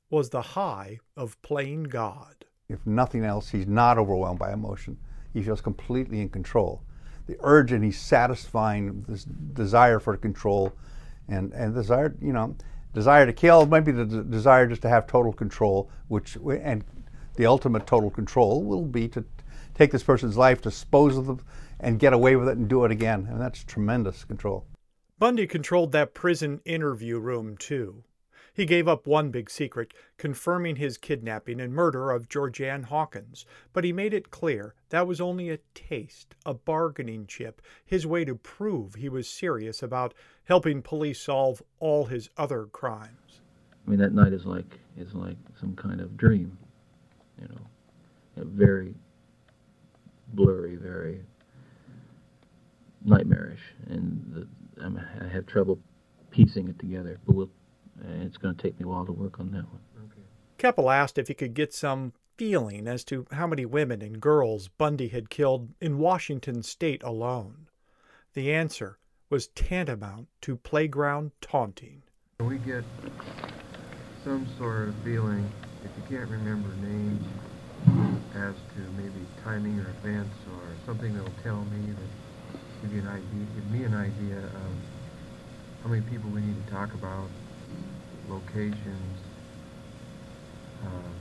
was 0.09 0.29
the 0.29 0.41
high 0.41 0.99
of 1.15 1.41
playing 1.41 1.83
God. 1.83 2.45
if 2.69 2.85
nothing 2.85 3.23
else, 3.25 3.49
he's 3.49 3.67
not 3.67 3.97
overwhelmed 3.97 4.39
by 4.39 4.53
emotion. 4.53 4.97
He 5.33 5.41
feels 5.41 5.61
completely 5.61 6.21
in 6.21 6.29
control. 6.29 6.83
The 7.27 7.37
urge 7.39 7.71
and 7.71 7.83
he's 7.83 7.99
satisfying 7.99 9.03
this 9.07 9.23
desire 9.23 9.99
for 9.99 10.17
control 10.17 10.73
and, 11.27 11.53
and 11.53 11.73
desire, 11.73 12.15
you 12.21 12.33
know, 12.33 12.55
desire 12.93 13.25
to 13.25 13.33
kill 13.33 13.65
might 13.65 13.81
be 13.81 13.91
the 13.91 14.05
d- 14.05 14.23
desire 14.29 14.67
just 14.67 14.81
to 14.81 14.89
have 14.89 15.07
total 15.07 15.33
control, 15.33 15.89
which, 16.07 16.37
and 16.61 16.83
the 17.35 17.45
ultimate 17.45 17.87
total 17.87 18.09
control 18.09 18.63
will 18.63 18.85
be 18.85 19.07
to 19.09 19.23
take 19.73 19.91
this 19.91 20.03
person's 20.03 20.37
life, 20.37 20.61
dispose 20.61 21.17
of 21.17 21.27
them, 21.27 21.39
and 21.79 21.99
get 21.99 22.13
away 22.13 22.35
with 22.35 22.47
it 22.47 22.57
and 22.57 22.67
do 22.67 22.85
it 22.85 22.91
again. 22.91 23.27
And 23.29 23.39
that's 23.39 23.63
tremendous 23.63 24.23
control. 24.23 24.65
Bundy 25.17 25.47
controlled 25.47 25.91
that 25.91 26.13
prison 26.13 26.61
interview 26.65 27.19
room, 27.19 27.55
too. 27.57 28.03
He 28.53 28.65
gave 28.65 28.87
up 28.87 29.07
one 29.07 29.31
big 29.31 29.49
secret, 29.49 29.93
confirming 30.17 30.75
his 30.75 30.97
kidnapping 30.97 31.61
and 31.61 31.73
murder 31.73 32.11
of 32.11 32.27
Georgann 32.27 32.83
Hawkins, 32.83 33.45
but 33.71 33.83
he 33.83 33.93
made 33.93 34.13
it 34.13 34.29
clear 34.29 34.75
that 34.89 35.07
was 35.07 35.21
only 35.21 35.49
a 35.49 35.59
taste, 35.73 36.35
a 36.45 36.53
bargaining 36.53 37.27
chip, 37.27 37.61
his 37.85 38.05
way 38.05 38.25
to 38.25 38.35
prove 38.35 38.95
he 38.95 39.07
was 39.07 39.29
serious 39.29 39.81
about 39.81 40.13
helping 40.43 40.81
police 40.81 41.21
solve 41.21 41.63
all 41.79 42.05
his 42.05 42.29
other 42.37 42.65
crimes. 42.65 43.41
I 43.85 43.89
mean, 43.89 43.99
that 43.99 44.13
night 44.13 44.33
is 44.33 44.45
like 44.45 44.79
is 44.97 45.13
like 45.13 45.37
some 45.59 45.75
kind 45.75 46.01
of 46.01 46.17
dream, 46.17 46.57
you 47.41 47.47
know, 47.47 47.61
very 48.35 48.93
blurry, 50.33 50.75
very 50.75 51.21
nightmarish, 53.03 53.61
and 53.87 54.23
the, 54.33 54.47
I 55.23 55.27
have 55.27 55.45
trouble 55.45 55.79
piecing 56.31 56.67
it 56.67 56.77
together. 56.79 57.19
But 57.25 57.35
we'll 57.35 57.49
and 58.01 58.23
it's 58.23 58.37
going 58.37 58.55
to 58.55 58.61
take 58.61 58.79
me 58.79 58.85
a 58.85 58.87
while 58.87 59.05
to 59.05 59.11
work 59.11 59.39
on 59.39 59.51
that 59.51 59.67
one. 59.67 59.81
Okay. 60.05 60.21
Keppel 60.57 60.89
asked 60.89 61.17
if 61.17 61.27
he 61.27 61.33
could 61.33 61.53
get 61.53 61.73
some 61.73 62.13
feeling 62.37 62.87
as 62.87 63.03
to 63.05 63.25
how 63.31 63.45
many 63.47 63.65
women 63.65 64.01
and 64.01 64.19
girls 64.19 64.67
Bundy 64.67 65.09
had 65.09 65.29
killed 65.29 65.69
in 65.79 65.99
Washington 65.99 66.63
state 66.63 67.03
alone. 67.03 67.67
The 68.33 68.51
answer 68.51 68.97
was 69.29 69.47
tantamount 69.49 70.27
to 70.41 70.57
playground 70.57 71.31
taunting. 71.41 72.03
We 72.39 72.57
get 72.57 72.83
some 74.23 74.47
sort 74.57 74.89
of 74.89 74.95
feeling, 75.03 75.49
if 75.85 75.91
you 75.97 76.17
can't 76.17 76.29
remember 76.29 76.69
names, 76.81 77.25
as 78.35 78.55
to 78.55 78.81
maybe 78.97 79.25
timing 79.43 79.79
or 79.79 79.89
events 80.03 80.35
or 80.53 80.61
something 80.85 81.13
that'll 81.15 81.33
tell 81.43 81.63
me 81.65 81.91
that 81.91 82.81
give 82.81 82.93
you 82.93 83.01
an 83.01 83.07
idea, 83.07 83.45
give 83.55 83.71
me 83.71 83.83
an 83.83 83.93
idea 83.93 84.37
of 84.37 84.71
how 85.83 85.89
many 85.89 86.01
people 86.03 86.29
we 86.29 86.41
need 86.41 86.65
to 86.65 86.71
talk 86.71 86.93
about 86.93 87.27
locations, 88.29 89.19
uh, 90.83 91.11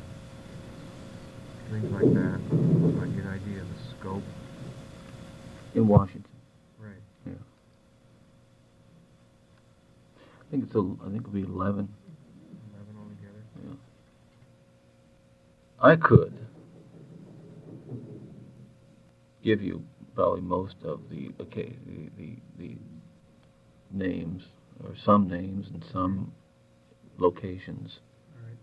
things 1.71 1.91
like 1.93 2.13
that, 2.15 2.41
so 2.51 3.01
I 3.03 3.07
get 3.07 3.25
an 3.25 3.31
idea 3.31 3.63
of 3.63 3.69
the 3.69 3.75
scope. 3.99 4.23
In 5.75 5.87
Washington. 5.87 6.25
Right. 6.79 6.95
Yeah. 7.27 7.33
I 10.19 10.51
think 10.51 10.65
it's 10.65 10.75
a, 10.75 10.79
I 10.79 11.11
think 11.11 11.21
it'll 11.21 11.33
be 11.33 11.43
eleven. 11.43 11.89
Eleven 12.75 12.97
altogether. 12.99 13.43
Yeah. 13.65 13.75
I 15.81 15.97
could 15.97 16.35
give 19.45 19.63
you 19.63 19.85
probably 20.15 20.41
most 20.41 20.75
of 20.85 21.01
the 21.09 21.31
okay 21.41 21.73
the 21.87 22.11
the, 22.19 22.37
the 22.59 22.77
names 23.93 24.43
or 24.85 24.95
some 25.05 25.29
names 25.29 25.69
and 25.73 25.85
some 25.93 26.33
locations 27.21 28.01
right. 28.45 28.57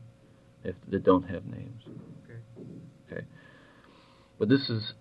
if 0.63 0.75
that 0.89 1.03
don't 1.03 1.23
have 1.29 1.45
names. 1.45 1.83
Okay. 2.25 2.39
Okay. 3.11 3.25
But 4.39 4.49
this 4.49 4.69
is 4.69 4.93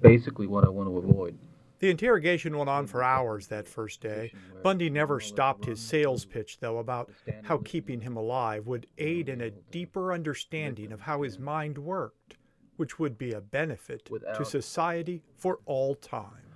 basically 0.00 0.46
what 0.46 0.64
I 0.64 0.68
want 0.68 0.88
to 0.88 0.98
avoid. 0.98 1.38
The 1.80 1.90
interrogation 1.90 2.56
went 2.56 2.70
on 2.70 2.86
for 2.86 3.02
hours 3.02 3.48
that 3.48 3.68
first 3.68 4.00
day. 4.00 4.32
Bundy 4.62 4.88
never 4.88 5.20
stopped 5.20 5.66
his 5.66 5.80
sales 5.80 6.24
pitch, 6.24 6.58
though, 6.58 6.78
about 6.78 7.10
how 7.42 7.58
keeping 7.58 8.00
him 8.00 8.16
alive 8.16 8.66
would 8.66 8.86
aid 8.96 9.28
in 9.28 9.40
a 9.42 9.50
deeper 9.50 10.12
understanding 10.12 10.92
of 10.92 11.00
how 11.00 11.22
his 11.22 11.38
mind 11.38 11.76
worked, 11.76 12.36
which 12.76 12.98
would 12.98 13.18
be 13.18 13.32
a 13.32 13.40
benefit 13.40 14.08
to 14.34 14.44
society 14.44 15.22
for 15.36 15.58
all 15.66 15.94
time. 15.94 16.46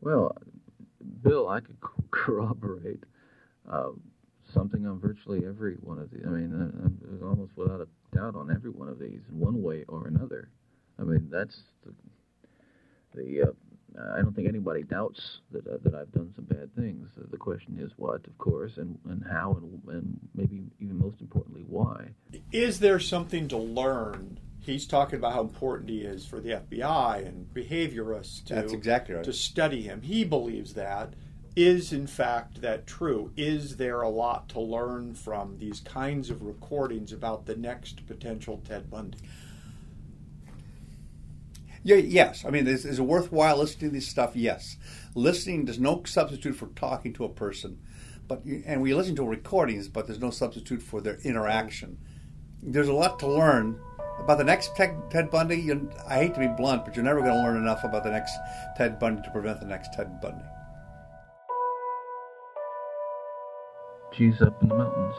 Well, 0.00 0.36
Bill, 1.22 1.48
I 1.48 1.60
could 1.60 1.78
corroborate. 2.10 3.02
Uh, 3.68 3.90
something 4.52 4.86
on 4.86 4.98
virtually 4.98 5.46
every 5.46 5.74
one 5.74 5.98
of 5.98 6.10
these. 6.10 6.22
I 6.26 6.30
mean, 6.30 6.52
uh, 6.52 7.24
uh, 7.24 7.28
almost 7.28 7.52
without 7.56 7.80
a 7.80 8.16
doubt 8.16 8.34
on 8.34 8.50
every 8.50 8.70
one 8.70 8.88
of 8.88 8.98
these 8.98 9.20
in 9.30 9.38
one 9.38 9.62
way 9.62 9.84
or 9.88 10.06
another. 10.06 10.48
I 10.98 11.02
mean, 11.02 11.28
that's 11.30 11.60
the. 11.84 11.92
the 13.14 13.42
uh, 13.42 13.52
I 14.14 14.20
don't 14.20 14.34
think 14.34 14.48
anybody 14.48 14.82
doubts 14.82 15.40
that 15.50 15.66
uh, 15.66 15.78
that 15.82 15.94
I've 15.94 16.12
done 16.12 16.32
some 16.36 16.44
bad 16.44 16.74
things. 16.76 17.08
Uh, 17.18 17.24
the 17.30 17.36
question 17.36 17.78
is 17.80 17.90
what, 17.96 18.26
of 18.26 18.36
course, 18.38 18.76
and, 18.76 18.98
and 19.08 19.24
how, 19.28 19.58
and, 19.60 19.80
and 19.88 20.20
maybe 20.34 20.62
even 20.78 20.98
most 20.98 21.20
importantly, 21.20 21.64
why. 21.66 22.10
Is 22.52 22.80
there 22.80 23.00
something 23.00 23.48
to 23.48 23.56
learn? 23.56 24.38
He's 24.60 24.86
talking 24.86 25.18
about 25.18 25.32
how 25.32 25.40
important 25.40 25.88
he 25.88 26.00
is 26.00 26.26
for 26.26 26.40
the 26.40 26.50
FBI 26.50 27.26
and 27.26 27.46
behaviorists 27.54 28.44
to, 28.46 28.54
That's 28.54 28.72
exactly 28.72 29.14
right. 29.14 29.24
to 29.24 29.32
study 29.32 29.82
him. 29.82 30.02
He 30.02 30.24
believes 30.24 30.74
that. 30.74 31.14
Is 31.56 31.92
in 31.92 32.06
fact 32.06 32.60
that 32.62 32.86
true? 32.86 33.32
Is 33.36 33.76
there 33.76 34.00
a 34.00 34.08
lot 34.08 34.48
to 34.50 34.60
learn 34.60 35.14
from 35.14 35.58
these 35.58 35.80
kinds 35.80 36.30
of 36.30 36.42
recordings 36.42 37.12
about 37.12 37.46
the 37.46 37.56
next 37.56 38.06
potential 38.06 38.62
Ted 38.66 38.90
Bundy? 38.90 39.18
Yeah, 41.82 41.96
yes. 41.96 42.44
I 42.44 42.50
mean, 42.50 42.66
is, 42.66 42.84
is 42.84 42.98
it 42.98 43.02
worthwhile 43.02 43.58
listening 43.58 43.90
to 43.90 43.96
this 43.96 44.08
stuff? 44.08 44.36
Yes. 44.36 44.76
Listening 45.14 45.66
is 45.68 45.78
no 45.78 46.02
substitute 46.04 46.54
for 46.54 46.66
talking 46.68 47.12
to 47.14 47.24
a 47.24 47.28
person, 47.28 47.78
but 48.26 48.44
and 48.44 48.82
we 48.82 48.94
listen 48.94 49.16
to 49.16 49.24
recordings, 49.24 49.88
but 49.88 50.06
there's 50.06 50.20
no 50.20 50.30
substitute 50.30 50.82
for 50.82 51.00
their 51.00 51.18
interaction. 51.24 51.98
There's 52.62 52.88
a 52.88 52.92
lot 52.92 53.18
to 53.20 53.26
learn 53.26 53.80
about 54.18 54.38
the 54.38 54.44
next 54.44 54.76
Ted, 54.76 55.30
Bundy. 55.30 55.70
I 56.06 56.14
hate 56.18 56.34
to 56.34 56.40
be 56.40 56.48
blunt, 56.48 56.84
but 56.84 56.96
you're 56.96 57.04
never 57.04 57.20
going 57.20 57.32
to 57.32 57.42
learn 57.42 57.56
enough 57.56 57.84
about 57.84 58.04
the 58.04 58.10
next 58.10 58.36
Ted 58.76 58.98
Bundy 58.98 59.22
to 59.22 59.30
prevent 59.30 59.60
the 59.60 59.66
next 59.66 59.92
Ted 59.92 60.20
Bundy. 60.20 60.44
She's 64.18 64.42
up 64.42 64.60
in 64.60 64.68
the 64.68 64.74
mountains. 64.74 65.14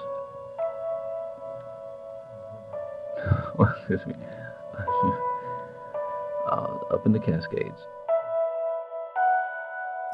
well, 3.58 3.74
excuse 3.78 4.06
me. 4.06 4.14
Uh, 6.48 6.80
up 6.92 7.06
in 7.06 7.12
the 7.12 7.20
Cascades. 7.20 7.80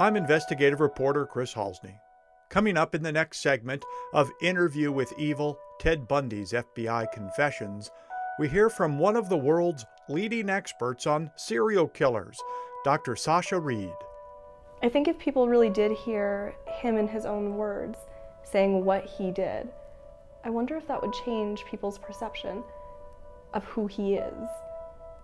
I'm 0.02 0.17
investigative 0.17 0.82
reporter 0.82 1.26
Chris 1.26 1.54
Halsne. 1.54 1.98
Coming 2.50 2.76
up 2.76 2.93
in 2.93 3.04
the 3.04 3.12
next 3.13 3.41
segment 3.41 3.86
of 4.12 4.30
Interview 4.41 4.91
with 4.91 5.13
Evil 5.17 5.58
Ted 5.80 6.10
Bundy's 6.10 6.52
FBI 6.52 7.10
Confessions, 7.13 7.89
we 8.38 8.50
hear 8.50 8.69
from 8.69 9.00
one 9.00 9.15
of 9.15 9.30
the 9.30 9.38
world's 9.38 9.86
leading 10.10 10.50
experts 10.50 11.08
on 11.08 11.32
serial 11.38 11.88
killers, 11.88 12.38
Dr. 12.84 13.15
Sasha 13.15 13.58
Reid. 13.58 13.95
I 14.84 14.89
think 14.89 15.08
if 15.08 15.17
people 15.17 15.48
really 15.48 15.69
did 15.69 15.93
hear 15.93 16.54
him 16.67 16.98
in 16.98 17.08
his 17.08 17.26
own 17.26 17.56
words, 17.56 17.98
saying 18.51 18.86
what 18.86 19.05
he 19.05 19.31
did. 19.31 19.67
I 20.43 20.49
wonder 20.49 20.77
if 20.77 20.88
that 20.88 21.01
would 21.01 21.13
change 21.25 21.65
people's 21.65 21.97
perception 21.97 22.63
of 23.53 23.63
who 23.65 23.88
he 23.88 24.15
is. 24.15 24.47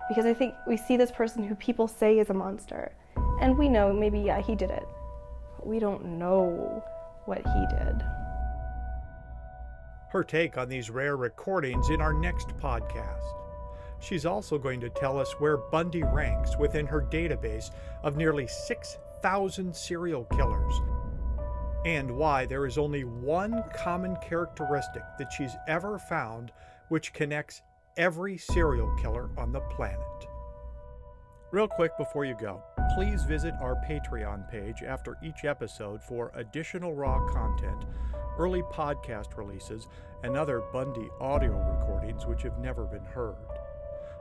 Because 0.10 0.26
I 0.26 0.34
think 0.34 0.56
we 0.68 0.78
see 0.78 0.98
this 0.98 1.12
person 1.12 1.44
who 1.44 1.56
people 1.56 1.88
say 1.88 2.20
is 2.20 2.30
a 2.30 2.34
monster, 2.34 2.92
and 3.40 3.58
we 3.58 3.70
know 3.70 3.94
maybe, 3.94 4.20
yeah, 4.20 4.42
he 4.42 4.56
did 4.56 4.72
it, 4.72 4.86
but 5.58 5.68
we 5.68 5.80
don't 5.80 6.06
know 6.18 6.84
what 7.26 7.46
he 7.46 7.66
did. 7.70 8.04
Her 10.10 10.24
take 10.24 10.58
on 10.58 10.68
these 10.68 10.90
rare 10.90 11.16
recordings 11.16 11.90
in 11.90 12.02
our 12.02 12.14
next 12.14 12.50
podcast. 12.58 13.24
She's 14.00 14.26
also 14.26 14.58
going 14.58 14.82
to 14.82 14.90
tell 14.90 15.20
us 15.20 15.40
where 15.40 15.58
Bundy 15.58 16.04
ranks 16.04 16.58
within 16.58 16.88
her 16.88 17.02
database 17.02 17.70
of 18.04 18.18
nearly 18.18 18.48
6,000 18.48 19.76
serial 19.76 20.26
killers 20.26 20.74
and 21.86 22.12
why 22.12 22.46
there 22.46 22.66
is 22.66 22.78
only 22.78 23.04
one 23.04 23.64
common 23.74 24.16
characteristic 24.18 25.04
that 25.18 25.34
she's 25.34 25.56
ever 25.68 25.98
found 25.98 26.52
which 26.90 27.14
connects 27.14 27.62
every 27.98 28.38
serial 28.38 28.94
killer 29.02 29.30
on 29.38 29.52
the 29.52 29.62
planet. 29.62 30.00
Real 31.52 31.68
quick 31.68 31.98
before 31.98 32.24
you 32.24 32.36
go, 32.40 32.62
please 32.96 33.24
visit 33.24 33.54
our 33.62 33.76
Patreon 33.88 34.50
page 34.50 34.84
after 34.84 35.18
each 35.24 35.44
episode 35.44 36.02
for 36.02 36.32
additional 36.36 36.94
raw 36.94 37.20
content, 37.28 37.86
early 38.38 38.62
podcast 38.64 39.36
releases, 39.36 39.88
and 40.24 40.38
other 40.38 40.62
Bundy 40.72 41.10
audio 41.20 41.52
recordings 41.52 42.26
which 42.26 42.44
have 42.44 42.58
never 42.60 42.86
been 42.86 43.04
heard. 43.04 43.36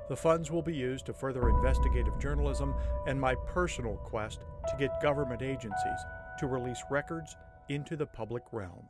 The 0.09 0.17
funds 0.17 0.51
will 0.51 0.63
be 0.63 0.75
used 0.75 1.07
to 1.07 1.13
further 1.13 1.49
investigative 1.49 2.19
journalism 2.19 2.75
and 3.07 3.21
my 3.21 3.37
personal 3.47 3.97
quest 3.97 4.41
to 4.69 4.77
get 4.77 5.01
government 5.01 5.41
agencies 5.41 6.01
to 6.41 6.49
release 6.49 6.83
records 6.91 7.37
into 7.71 7.97
the 7.97 8.07
public 8.07 8.43
realm. 8.53 8.89